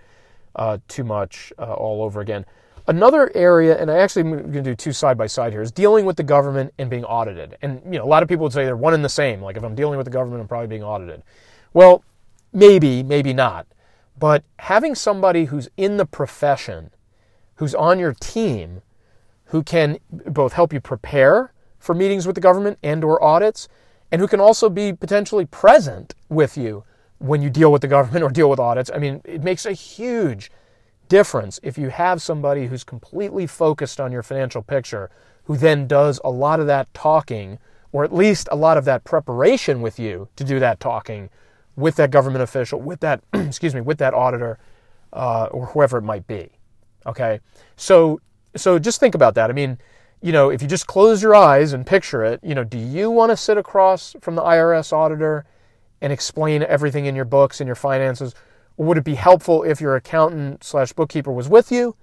uh, 0.57 0.79
too 0.88 1.05
much 1.05 1.53
uh, 1.59 1.73
all 1.73 2.03
over 2.03 2.21
again. 2.21 2.45
Another 2.87 3.31
area, 3.35 3.81
and 3.81 3.91
I 3.91 3.99
actually 3.99 4.23
am 4.23 4.31
going 4.31 4.53
to 4.53 4.62
do 4.62 4.75
two 4.75 4.93
side 4.93 5.17
by 5.17 5.26
side 5.26 5.53
here, 5.53 5.62
is 5.62 5.73
dealing 5.73 6.05
with 6.05 6.17
the 6.17 6.23
government 6.23 6.75
and 6.79 6.91
being 6.91 7.05
audited. 7.05 7.57
And 7.62 7.81
you 7.87 7.99
know, 7.99 8.05
a 8.05 8.07
lot 8.07 8.23
of 8.23 8.29
people 8.29 8.45
would 8.45 8.53
say 8.53 8.64
they're 8.64 8.76
one 8.76 8.93
and 8.93 9.05
the 9.05 9.09
same. 9.09 9.41
Like 9.41 9.57
if 9.57 9.64
I'm 9.64 9.75
dealing 9.75 9.97
with 9.97 10.05
the 10.05 10.11
government, 10.11 10.43
I'm 10.43 10.49
probably 10.49 10.67
being 10.67 10.85
audited. 10.85 11.23
Well, 11.73 12.05
maybe, 12.53 13.03
maybe 13.03 13.33
not. 13.33 13.67
But 14.19 14.45
having 14.59 14.95
somebody 14.95 15.47
who's 15.47 15.69
in 15.76 15.97
the 15.97 16.05
profession, 16.05 16.91
who's 17.57 17.75
on 17.75 17.99
your 17.99 18.12
team, 18.12 18.83
who 19.47 19.62
can 19.62 19.99
both 20.11 20.53
help 20.53 20.73
you 20.73 20.81
prepare 20.81 21.53
for 21.79 21.95
meetings 21.95 22.26
with 22.26 22.35
the 22.35 22.41
government 22.41 22.79
and 22.83 23.03
or 23.03 23.23
audits, 23.23 23.67
and 24.12 24.21
who 24.21 24.29
can 24.29 24.41
also 24.41 24.69
be 24.69 24.93
potentially 24.93 25.47
present 25.47 26.14
with 26.29 26.57
you 26.57 26.85
when 27.19 27.41
you 27.41 27.49
deal 27.49 27.73
with 27.73 27.83
the 27.83 27.88
government 27.88 28.23
or 28.23 28.29
deal 28.29 28.50
with 28.50 28.61
audits. 28.61 28.91
I 28.95 28.99
mean, 28.99 29.23
it 29.25 29.43
makes 29.43 29.64
a 29.64 29.73
huge 29.73 30.50
difference 31.09 31.61
if 31.63 31.79
you 31.79 31.89
have 31.89 32.23
somebody 32.23 32.67
who's 32.67 32.85
completely 32.85 33.47
focused 33.47 34.01
on 34.01 34.13
your 34.13 34.23
financial 34.23 34.63
picture, 34.63 35.11
who 35.45 35.57
then 35.57 35.87
does 35.87 36.21
a 36.25 36.31
lot 36.31 36.61
of 36.61 36.67
that 36.67 36.93
talking, 36.95 37.59
or 37.93 38.05
at 38.05 38.15
least 38.15 38.49
a 38.51 38.57
lot 38.57 38.77
of 38.77 38.85
that 38.85 39.05
preparation 39.05 39.81
with 39.81 39.99
you 39.99 40.29
to 40.37 40.45
do 40.45 40.59
that 40.59 40.81
talking 40.81 41.31
with 41.77 41.97
that 41.97 42.11
government 42.11 42.43
official, 42.43 42.81
with 42.81 43.01
that, 43.01 43.23
excuse 43.33 43.75
me, 43.75 43.81
with 43.81 43.99
that 43.99 44.15
auditor, 44.15 44.59
uh, 45.13 45.47
or 45.51 45.67
whoever 45.67 45.99
it 45.99 46.03
might 46.03 46.27
be. 46.27 46.51
Okay, 47.07 47.41
so 47.77 48.21
so 48.57 48.79
just 48.79 49.01
think 49.01 49.15
about 49.15 49.35
that. 49.35 49.51
I 49.51 49.53
mean, 49.53 49.79
you 50.23 50.33
know, 50.33 50.49
if 50.49 50.63
you 50.63 50.69
just 50.69 50.87
close 50.87 51.23
your 51.23 51.35
eyes 51.35 51.73
and 51.73 51.87
picture 51.87 52.25
it, 52.25 52.41
you 52.43 52.55
know, 52.55 52.65
do 52.65 52.79
you 52.79 53.11
want 53.11 53.31
to 53.31 53.37
sit 53.37 53.59
across 53.59 54.15
from 54.21 54.37
the 54.37 54.43
IRS 54.43 54.93
auditor 54.93 55.45
and 56.01 56.13
explain 56.13 56.63
everything 56.63 57.07
in 57.07 57.15
your 57.15 57.25
books 57.25 57.61
and 57.61 57.67
your 57.67 57.75
finances? 57.75 58.35
Or 58.76 58.87
would 58.87 58.99
it 58.99 59.04
be 59.04 59.14
helpful 59.14 59.62
if 59.62 59.81
your 59.81 59.97
accountant 59.97 60.64
slash 60.64 60.93
bookkeeper 60.93 61.33
was 61.33 61.49
with 61.49 61.71
you? 61.71 61.97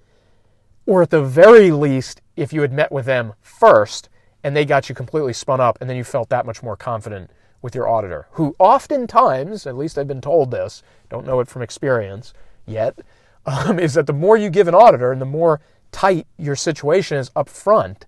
Or 0.86 1.02
at 1.02 1.10
the 1.10 1.24
very 1.24 1.72
least, 1.72 2.22
if 2.36 2.54
you 2.54 2.62
had 2.62 2.74
met 2.74 2.92
with 2.92 3.06
them 3.06 3.34
first 3.42 4.10
and 4.44 4.56
they 4.56 4.66
got 4.66 4.90
you 4.90 4.96
completely 4.96 5.34
spun 5.34 5.60
up 5.60 5.78
and 5.80 5.90
then 5.90 5.98
you 5.98 6.04
felt 6.04 6.30
that 6.30 6.46
much 6.46 6.64
more 6.64 6.76
confident 6.76 7.30
with 7.62 7.76
your 7.76 7.88
auditor, 7.88 8.28
who 8.32 8.56
oftentimes, 8.58 9.68
at 9.68 9.78
least 9.78 9.98
I've 9.98 10.08
been 10.08 10.22
told 10.22 10.50
this, 10.50 10.82
don't 11.10 11.26
know 11.26 11.40
it 11.40 11.48
from 11.48 11.62
experience 11.62 12.34
yet, 12.66 13.00
um, 13.46 13.80
is 13.80 13.94
that 13.96 14.08
the 14.08 14.14
more 14.14 14.38
you 14.38 14.50
give 14.50 14.68
an 14.68 14.76
auditor 14.76 15.12
and 15.12 15.22
the 15.22 15.26
more 15.26 15.62
tight 15.92 16.26
your 16.38 16.56
situation 16.56 17.18
is 17.18 17.32
up 17.36 17.50
front, 17.50 18.06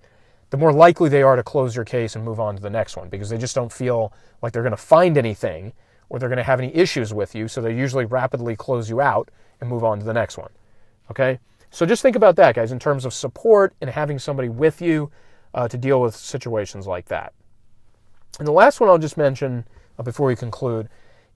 the 0.49 0.57
more 0.57 0.71
likely 0.71 1.09
they 1.09 1.23
are 1.23 1.35
to 1.35 1.43
close 1.43 1.75
your 1.75 1.85
case 1.85 2.15
and 2.15 2.23
move 2.23 2.39
on 2.39 2.55
to 2.55 2.61
the 2.61 2.69
next 2.69 2.95
one 2.95 3.09
because 3.09 3.29
they 3.29 3.37
just 3.37 3.55
don't 3.55 3.71
feel 3.71 4.13
like 4.41 4.53
they're 4.53 4.61
going 4.61 4.71
to 4.71 4.77
find 4.77 5.17
anything 5.17 5.73
or 6.13 6.19
they're 6.19 6.29
going 6.29 6.37
to 6.37 6.43
have 6.43 6.59
any 6.59 6.73
issues 6.75 7.11
with 7.11 7.33
you. 7.33 7.47
So 7.47 7.59
they 7.59 7.75
usually 7.75 8.05
rapidly 8.05 8.55
close 8.55 8.87
you 8.87 9.01
out 9.01 9.31
and 9.59 9.67
move 9.67 9.83
on 9.83 9.97
to 9.97 10.05
the 10.05 10.13
next 10.13 10.37
one. 10.37 10.51
Okay? 11.09 11.39
So 11.71 11.87
just 11.87 12.03
think 12.03 12.15
about 12.15 12.35
that, 12.35 12.53
guys, 12.53 12.71
in 12.71 12.77
terms 12.77 13.03
of 13.03 13.15
support 13.15 13.73
and 13.81 13.89
having 13.89 14.19
somebody 14.19 14.47
with 14.47 14.79
you 14.79 15.09
uh, 15.55 15.67
to 15.67 15.75
deal 15.75 15.99
with 15.99 16.15
situations 16.15 16.85
like 16.85 17.07
that. 17.07 17.33
And 18.37 18.47
the 18.47 18.51
last 18.51 18.79
one 18.79 18.91
I'll 18.91 18.99
just 18.99 19.17
mention 19.17 19.65
uh, 19.97 20.03
before 20.03 20.27
we 20.27 20.35
conclude 20.35 20.87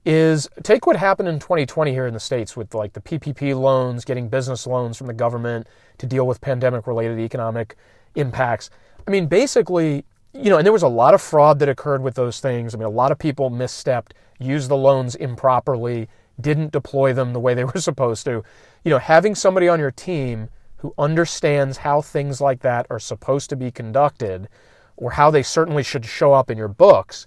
is 0.04 0.48
take 0.62 0.86
what 0.86 0.94
happened 0.94 1.28
in 1.28 1.40
2020 1.40 1.90
here 1.90 2.06
in 2.06 2.14
the 2.14 2.20
States 2.20 2.56
with 2.56 2.72
like 2.72 2.92
the 2.92 3.00
PPP 3.00 3.58
loans, 3.58 4.04
getting 4.04 4.28
business 4.28 4.64
loans 4.64 4.96
from 4.96 5.08
the 5.08 5.12
government 5.12 5.66
to 5.98 6.06
deal 6.06 6.24
with 6.24 6.40
pandemic 6.40 6.86
related 6.86 7.18
economic 7.18 7.74
impacts. 8.14 8.70
I 9.08 9.10
mean, 9.10 9.26
basically, 9.26 10.04
you 10.32 10.50
know, 10.50 10.58
and 10.58 10.64
there 10.64 10.72
was 10.72 10.84
a 10.84 10.88
lot 10.88 11.14
of 11.14 11.20
fraud 11.20 11.58
that 11.58 11.68
occurred 11.68 12.00
with 12.00 12.14
those 12.14 12.38
things. 12.38 12.76
I 12.76 12.78
mean, 12.78 12.86
a 12.86 12.90
lot 12.90 13.10
of 13.10 13.18
people 13.18 13.50
misstepped, 13.50 14.12
used 14.38 14.68
the 14.68 14.76
loans 14.76 15.14
improperly, 15.14 16.08
didn't 16.40 16.72
deploy 16.72 17.12
them 17.12 17.32
the 17.32 17.40
way 17.40 17.54
they 17.54 17.64
were 17.74 17.80
supposed 17.80 18.24
to. 18.24 18.42
You 18.84 18.90
know, 18.90 18.98
having 18.98 19.34
somebody 19.34 19.68
on 19.68 19.80
your 19.80 19.90
team 19.90 20.48
who 20.78 20.94
understands 20.96 21.78
how 21.78 22.00
things 22.00 22.40
like 22.40 22.60
that 22.60 22.86
are 22.90 23.00
supposed 23.00 23.50
to 23.50 23.56
be 23.56 23.70
conducted 23.70 24.48
or 24.96 25.12
how 25.12 25.30
they 25.30 25.42
certainly 25.42 25.82
should 25.82 26.04
show 26.04 26.32
up 26.32 26.50
in 26.50 26.58
your 26.58 26.68
books 26.68 27.26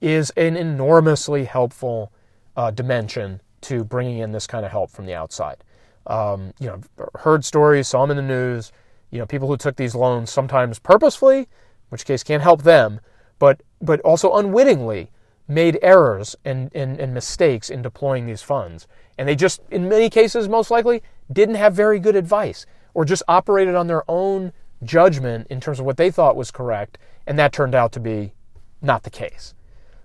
is 0.00 0.30
an 0.30 0.56
enormously 0.56 1.44
helpful 1.44 2.12
uh, 2.56 2.70
dimension 2.70 3.40
to 3.62 3.84
bringing 3.84 4.18
in 4.18 4.32
this 4.32 4.46
kind 4.46 4.64
of 4.64 4.70
help 4.70 4.90
from 4.90 5.06
the 5.06 5.14
outside. 5.14 5.62
Um, 6.06 6.52
you 6.58 6.66
know, 6.66 6.80
heard 7.20 7.44
stories, 7.44 7.88
saw 7.88 8.04
them 8.04 8.18
in 8.18 8.26
the 8.26 8.34
news. 8.34 8.72
You 9.10 9.18
know, 9.18 9.26
people 9.26 9.48
who 9.48 9.56
took 9.56 9.76
these 9.76 9.94
loans 9.94 10.30
sometimes 10.30 10.78
purposefully, 10.78 11.38
in 11.38 11.46
which 11.90 12.04
case 12.04 12.22
can't 12.22 12.42
help 12.42 12.62
them, 12.62 13.00
but 13.38 13.62
but 13.80 14.00
also 14.00 14.32
unwittingly 14.34 15.10
made 15.52 15.78
errors 15.82 16.36
and, 16.44 16.70
and, 16.74 16.98
and 16.98 17.12
mistakes 17.12 17.70
in 17.70 17.82
deploying 17.82 18.26
these 18.26 18.42
funds. 18.42 18.86
And 19.18 19.28
they 19.28 19.34
just, 19.34 19.60
in 19.70 19.88
many 19.88 20.08
cases, 20.08 20.48
most 20.48 20.70
likely, 20.70 21.02
didn't 21.32 21.56
have 21.56 21.74
very 21.74 21.98
good 21.98 22.16
advice 22.16 22.66
or 22.94 23.04
just 23.04 23.22
operated 23.28 23.74
on 23.74 23.86
their 23.86 24.04
own 24.08 24.52
judgment 24.84 25.46
in 25.48 25.60
terms 25.60 25.78
of 25.78 25.86
what 25.86 25.96
they 25.96 26.10
thought 26.10 26.36
was 26.36 26.50
correct, 26.50 26.98
and 27.26 27.38
that 27.38 27.52
turned 27.52 27.74
out 27.74 27.92
to 27.92 28.00
be 28.00 28.32
not 28.80 29.02
the 29.02 29.10
case. 29.10 29.54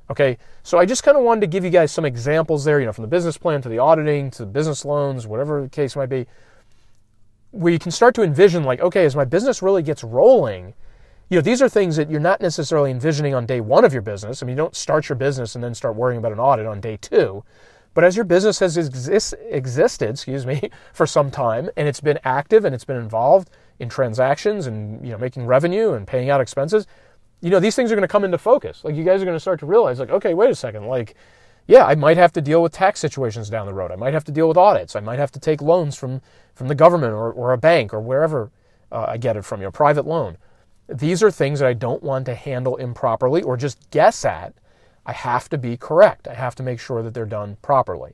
Okay, 0.10 0.38
so 0.64 0.78
I 0.78 0.86
just 0.86 1.04
kind 1.04 1.18
of 1.18 1.24
wanted 1.24 1.42
to 1.42 1.48
give 1.48 1.66
you 1.66 1.70
guys 1.70 1.92
some 1.92 2.06
examples 2.06 2.64
there, 2.64 2.80
you 2.80 2.86
know, 2.86 2.94
from 2.94 3.02
the 3.02 3.10
business 3.10 3.38
plan 3.38 3.62
to 3.62 3.70
the 3.70 3.80
auditing 3.80 4.32
to 4.32 4.44
the 4.44 4.46
business 4.46 4.86
loans, 4.86 5.28
whatever 5.28 5.64
the 5.64 5.70
case 5.70 5.96
might 5.96 6.08
be, 6.08 6.28
where 7.52 7.74
you 7.74 7.80
can 7.80 7.92
start 7.92 8.16
to 8.16 8.22
envision, 8.22 8.64
like, 8.64 8.80
okay, 8.80 9.04
as 9.04 9.16
my 9.16 9.26
business 9.26 9.62
really 9.62 9.84
gets 9.84 10.04
rolling, 10.04 10.74
you 11.30 11.38
know, 11.38 11.42
these 11.42 11.62
are 11.62 11.68
things 11.68 11.96
that 11.98 12.10
you're 12.10 12.20
not 12.20 12.40
necessarily 12.40 12.90
envisioning 12.90 13.36
on 13.36 13.46
day 13.46 13.60
one 13.60 13.84
of 13.84 13.92
your 13.92 14.02
business. 14.02 14.42
I 14.42 14.46
mean, 14.46 14.56
you 14.56 14.64
don't 14.64 14.76
start 14.76 15.10
your 15.10 15.18
business 15.18 15.56
and 15.56 15.64
then 15.64 15.74
start 15.74 15.96
worrying 15.96 16.18
about 16.18 16.32
an 16.32 16.40
audit 16.40 16.66
on 16.66 16.80
day 16.80 16.98
two. 16.98 17.44
But 17.94 18.04
as 18.04 18.16
your 18.16 18.26
business 18.26 18.60
has 18.60 18.78
exist, 18.78 19.34
existed, 19.50 20.12
excuse 20.12 20.46
me, 20.46 20.70
for 20.94 21.08
some 21.08 21.32
time, 21.32 21.70
and 21.76 21.88
it's 21.88 22.00
been 22.00 22.20
active 22.24 22.64
and 22.64 22.74
it's 22.74 22.86
been 22.86 22.98
involved 22.98 23.50
in 23.80 23.90
transactions 23.90 24.68
and 24.68 25.04
you 25.06 25.12
know 25.12 25.18
making 25.18 25.46
revenue 25.46 25.94
and 25.94 26.08
paying 26.08 26.30
out 26.30 26.40
expenses, 26.40 26.88
you 27.42 27.50
know 27.50 27.60
these 27.60 27.76
things 27.76 27.92
are 27.92 27.96
going 27.96 28.04
to 28.04 28.08
come 28.08 28.24
into 28.24 28.38
focus. 28.38 28.84
Like 28.84 28.96
you 28.96 29.04
guys 29.04 29.22
are 29.22 29.26
going 29.26 29.36
to 29.36 29.42
start 29.42 29.60
to 29.62 29.66
realize, 29.66 30.00
like, 30.00 30.12
okay, 30.12 30.34
wait 30.34 30.52
a 30.52 30.56
second, 30.56 30.86
like, 30.86 31.16
yeah, 31.68 31.86
I 31.86 31.96
might 31.96 32.18
have 32.18 32.32
to 32.34 32.42
deal 32.42 32.62
with 32.62 32.72
tax 32.72 33.00
situations 33.00 33.50
down 33.50 33.66
the 33.66 33.74
road. 33.74 33.92
I 33.92 33.96
might 33.96 34.14
have 34.14 34.24
to 34.26 34.32
deal 34.32 34.48
with 34.48 34.58
audits. 34.58 34.96
I 34.96 35.00
might 35.00 35.20
have 35.20 35.32
to 35.32 35.40
take 35.40 35.62
loans 35.62 35.96
from 35.96 36.22
from 36.54 36.68
the 36.68 36.76
government 36.76 37.14
or, 37.14 37.32
or 37.32 37.52
a 37.52 37.58
bank 37.58 37.94
or 37.94 38.00
wherever 38.00 38.52
uh, 38.92 39.06
I 39.10 39.18
get 39.18 39.36
it 39.36 39.44
from, 39.44 39.60
you 39.60 39.66
know, 39.66 39.72
private 39.72 40.06
loan. 40.06 40.38
These 40.88 41.22
are 41.22 41.32
things 41.32 41.60
that 41.60 41.68
I 41.68 41.74
don't 41.74 42.04
want 42.04 42.26
to 42.26 42.36
handle 42.36 42.78
improperly 42.78 43.42
or 43.42 43.58
just 43.58 43.90
guess 43.92 44.24
at. 44.24 44.54
I 45.06 45.14
have 45.14 45.50
to 45.50 45.58
be 45.58 45.78
correct. 45.78 46.28
I 46.28 46.34
have 46.34 46.56
to 46.56 46.64
make 46.64 46.80
sure 46.80 47.02
that 47.04 47.14
they're 47.14 47.26
done 47.26 47.58
properly. 47.62 48.14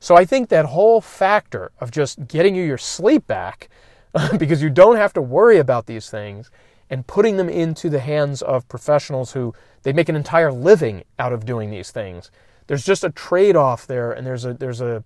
So 0.00 0.16
I 0.16 0.24
think 0.24 0.48
that 0.48 0.66
whole 0.66 1.00
factor 1.00 1.72
of 1.80 1.90
just 1.90 2.28
getting 2.28 2.54
you 2.54 2.62
your 2.62 2.78
sleep 2.78 3.26
back 3.26 3.68
because 4.38 4.62
you 4.62 4.70
don't 4.70 4.96
have 4.96 5.12
to 5.14 5.22
worry 5.22 5.58
about 5.58 5.86
these 5.86 6.10
things 6.10 6.50
and 6.90 7.06
putting 7.06 7.36
them 7.36 7.48
into 7.48 7.90
the 7.90 8.00
hands 8.00 8.42
of 8.42 8.68
professionals 8.68 9.32
who 9.32 9.54
they 9.82 9.92
make 9.92 10.08
an 10.08 10.14
entire 10.14 10.52
living 10.52 11.02
out 11.18 11.32
of 11.32 11.44
doing 11.44 11.70
these 11.70 11.90
things. 11.90 12.30
There's 12.66 12.84
just 12.84 13.02
a 13.02 13.10
trade-off 13.10 13.86
there 13.86 14.12
and 14.12 14.26
there's 14.26 14.44
a 14.44 14.54
there's 14.54 14.80
a 14.80 15.02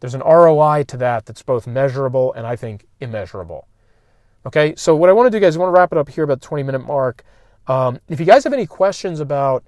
there's 0.00 0.14
an 0.14 0.22
ROI 0.22 0.84
to 0.88 0.96
that 0.96 1.26
that's 1.26 1.42
both 1.42 1.66
measurable 1.66 2.32
and 2.32 2.46
I 2.46 2.56
think 2.56 2.86
immeasurable. 3.00 3.67
Okay, 4.48 4.74
so 4.76 4.96
what 4.96 5.10
I 5.10 5.12
want 5.12 5.26
to 5.26 5.30
do, 5.30 5.38
guys, 5.38 5.56
I 5.56 5.58
want 5.60 5.74
to 5.74 5.78
wrap 5.78 5.92
it 5.92 5.98
up 5.98 6.08
here 6.08 6.24
about 6.24 6.40
the 6.40 6.46
20 6.46 6.62
minute 6.62 6.78
mark. 6.78 7.22
Um, 7.66 8.00
if 8.08 8.18
you 8.18 8.24
guys 8.24 8.44
have 8.44 8.54
any 8.54 8.66
questions 8.66 9.20
about 9.20 9.62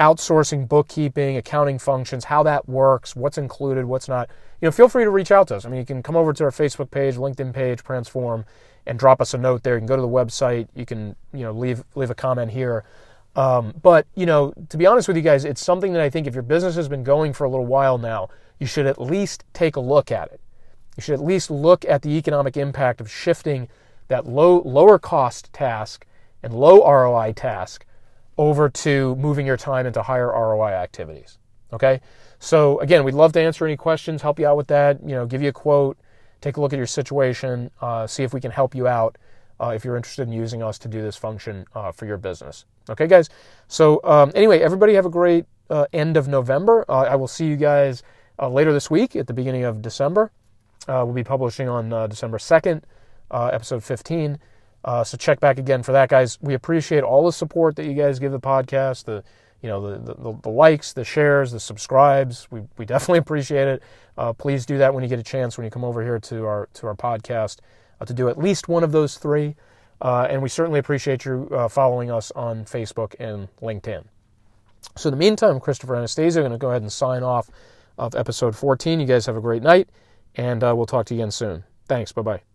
outsourcing 0.00 0.68
bookkeeping, 0.68 1.36
accounting 1.36 1.78
functions, 1.78 2.24
how 2.24 2.42
that 2.42 2.68
works, 2.68 3.14
what's 3.14 3.38
included, 3.38 3.84
what's 3.84 4.08
not, 4.08 4.28
you 4.60 4.66
know, 4.66 4.72
feel 4.72 4.88
free 4.88 5.04
to 5.04 5.10
reach 5.10 5.30
out 5.30 5.46
to 5.46 5.54
us. 5.54 5.64
I 5.64 5.68
mean, 5.68 5.78
you 5.78 5.86
can 5.86 6.02
come 6.02 6.16
over 6.16 6.32
to 6.32 6.42
our 6.42 6.50
Facebook 6.50 6.90
page, 6.90 7.14
LinkedIn 7.14 7.54
page, 7.54 7.84
Transform, 7.84 8.44
and 8.86 8.98
drop 8.98 9.20
us 9.20 9.34
a 9.34 9.38
note 9.38 9.62
there. 9.62 9.74
You 9.74 9.80
can 9.82 9.86
go 9.86 9.94
to 9.94 10.02
the 10.02 10.08
website. 10.08 10.66
You 10.74 10.84
can, 10.84 11.14
you 11.32 11.44
know, 11.44 11.52
leave 11.52 11.84
leave 11.94 12.10
a 12.10 12.14
comment 12.16 12.50
here. 12.50 12.82
Um, 13.36 13.72
but 13.84 14.04
you 14.16 14.26
know, 14.26 14.52
to 14.68 14.76
be 14.76 14.84
honest 14.84 15.06
with 15.06 15.16
you 15.16 15.22
guys, 15.22 15.44
it's 15.44 15.62
something 15.62 15.92
that 15.92 16.02
I 16.02 16.10
think 16.10 16.26
if 16.26 16.34
your 16.34 16.42
business 16.42 16.74
has 16.74 16.88
been 16.88 17.04
going 17.04 17.34
for 17.34 17.44
a 17.44 17.48
little 17.48 17.66
while 17.66 17.98
now, 17.98 18.30
you 18.58 18.66
should 18.66 18.86
at 18.86 19.00
least 19.00 19.44
take 19.52 19.76
a 19.76 19.80
look 19.80 20.10
at 20.10 20.32
it. 20.32 20.40
You 20.96 21.02
should 21.02 21.14
at 21.14 21.24
least 21.24 21.52
look 21.52 21.84
at 21.84 22.02
the 22.02 22.10
economic 22.10 22.56
impact 22.56 23.00
of 23.00 23.08
shifting 23.08 23.68
that 24.08 24.26
low 24.26 24.62
lower 24.64 24.98
cost 24.98 25.52
task 25.52 26.06
and 26.42 26.52
low 26.52 26.86
ROI 26.86 27.32
task 27.32 27.86
over 28.36 28.68
to 28.68 29.16
moving 29.16 29.46
your 29.46 29.56
time 29.56 29.86
into 29.86 30.02
higher 30.02 30.28
ROI 30.28 30.70
activities. 30.70 31.38
Okay? 31.72 32.00
So 32.38 32.78
again, 32.80 33.04
we'd 33.04 33.14
love 33.14 33.32
to 33.32 33.40
answer 33.40 33.64
any 33.64 33.76
questions, 33.76 34.22
help 34.22 34.38
you 34.38 34.46
out 34.46 34.56
with 34.56 34.66
that, 34.68 35.00
you 35.02 35.14
know, 35.14 35.26
give 35.26 35.42
you 35.42 35.48
a 35.48 35.52
quote, 35.52 35.96
take 36.40 36.56
a 36.56 36.60
look 36.60 36.72
at 36.72 36.76
your 36.76 36.86
situation, 36.86 37.70
uh, 37.80 38.06
see 38.06 38.22
if 38.22 38.34
we 38.34 38.40
can 38.40 38.50
help 38.50 38.74
you 38.74 38.86
out 38.86 39.16
uh, 39.60 39.68
if 39.68 39.84
you're 39.84 39.96
interested 39.96 40.26
in 40.28 40.32
using 40.32 40.62
us 40.62 40.78
to 40.78 40.88
do 40.88 41.00
this 41.00 41.16
function 41.16 41.64
uh, 41.74 41.92
for 41.92 42.06
your 42.06 42.18
business. 42.18 42.66
Okay, 42.90 43.06
guys. 43.06 43.30
So 43.68 44.00
um, 44.04 44.30
anyway, 44.34 44.60
everybody 44.60 44.94
have 44.94 45.06
a 45.06 45.10
great 45.10 45.46
uh, 45.70 45.86
end 45.92 46.16
of 46.16 46.28
November. 46.28 46.84
Uh, 46.88 47.02
I 47.02 47.16
will 47.16 47.28
see 47.28 47.46
you 47.46 47.56
guys 47.56 48.02
uh, 48.38 48.48
later 48.48 48.72
this 48.72 48.90
week 48.90 49.16
at 49.16 49.26
the 49.26 49.32
beginning 49.32 49.64
of 49.64 49.80
December. 49.80 50.30
We'll 50.86 51.12
be 51.12 51.24
publishing 51.24 51.66
on 51.66 52.10
December 52.10 52.36
2nd, 52.36 52.82
episode 53.34 53.82
15. 53.82 54.38
so 55.04 55.16
check 55.16 55.40
back 55.40 55.58
again 55.58 55.82
for 55.82 55.92
that, 55.92 56.08
guys. 56.08 56.38
We 56.40 56.54
appreciate 56.54 57.02
all 57.02 57.24
the 57.24 57.32
support 57.32 57.76
that 57.76 57.86
you 57.86 57.94
guys 57.94 58.18
give 58.18 58.32
the 58.32 58.40
podcast. 58.40 59.04
The 59.04 59.24
you 59.64 59.70
know 59.70 59.96
the, 59.96 60.14
the, 60.14 60.38
the 60.42 60.50
likes, 60.50 60.92
the 60.92 61.04
shares, 61.04 61.50
the 61.50 61.58
subscribes. 61.58 62.46
We, 62.50 62.64
we 62.76 62.84
definitely 62.84 63.18
appreciate 63.26 63.66
it. 63.66 63.82
Uh, 64.18 64.34
please 64.34 64.66
do 64.66 64.76
that 64.76 64.92
when 64.92 65.02
you 65.02 65.08
get 65.08 65.18
a 65.18 65.22
chance 65.22 65.56
when 65.56 65.64
you 65.64 65.70
come 65.70 65.84
over 65.84 66.02
here 66.02 66.18
to 66.18 66.44
our 66.44 66.68
to 66.74 66.86
our 66.86 66.94
podcast 66.94 67.60
uh, 68.00 68.04
to 68.04 68.12
do 68.12 68.28
at 68.28 68.38
least 68.38 68.68
one 68.68 68.84
of 68.84 68.92
those 68.92 69.16
three. 69.16 69.56
Uh, 70.02 70.26
and 70.28 70.42
we 70.42 70.50
certainly 70.50 70.78
appreciate 70.78 71.24
you 71.24 71.48
uh, 71.50 71.66
following 71.66 72.10
us 72.10 72.30
on 72.32 72.64
Facebook 72.66 73.14
and 73.18 73.48
LinkedIn. 73.62 74.04
So 74.96 75.08
in 75.08 75.14
the 75.14 75.18
meantime, 75.18 75.58
Christopher 75.60 75.94
Anastasio, 75.94 76.42
going 76.42 76.52
to 76.52 76.58
go 76.58 76.68
ahead 76.68 76.82
and 76.82 76.92
sign 76.92 77.22
off 77.22 77.48
of 77.96 78.14
episode 78.14 78.54
14. 78.54 79.00
You 79.00 79.06
guys 79.06 79.24
have 79.24 79.36
a 79.36 79.40
great 79.40 79.62
night, 79.62 79.88
and 80.34 80.62
uh, 80.62 80.74
we'll 80.76 80.84
talk 80.84 81.06
to 81.06 81.14
you 81.14 81.20
again 81.20 81.30
soon. 81.30 81.64
Thanks. 81.88 82.12
Bye 82.12 82.22
bye. 82.22 82.53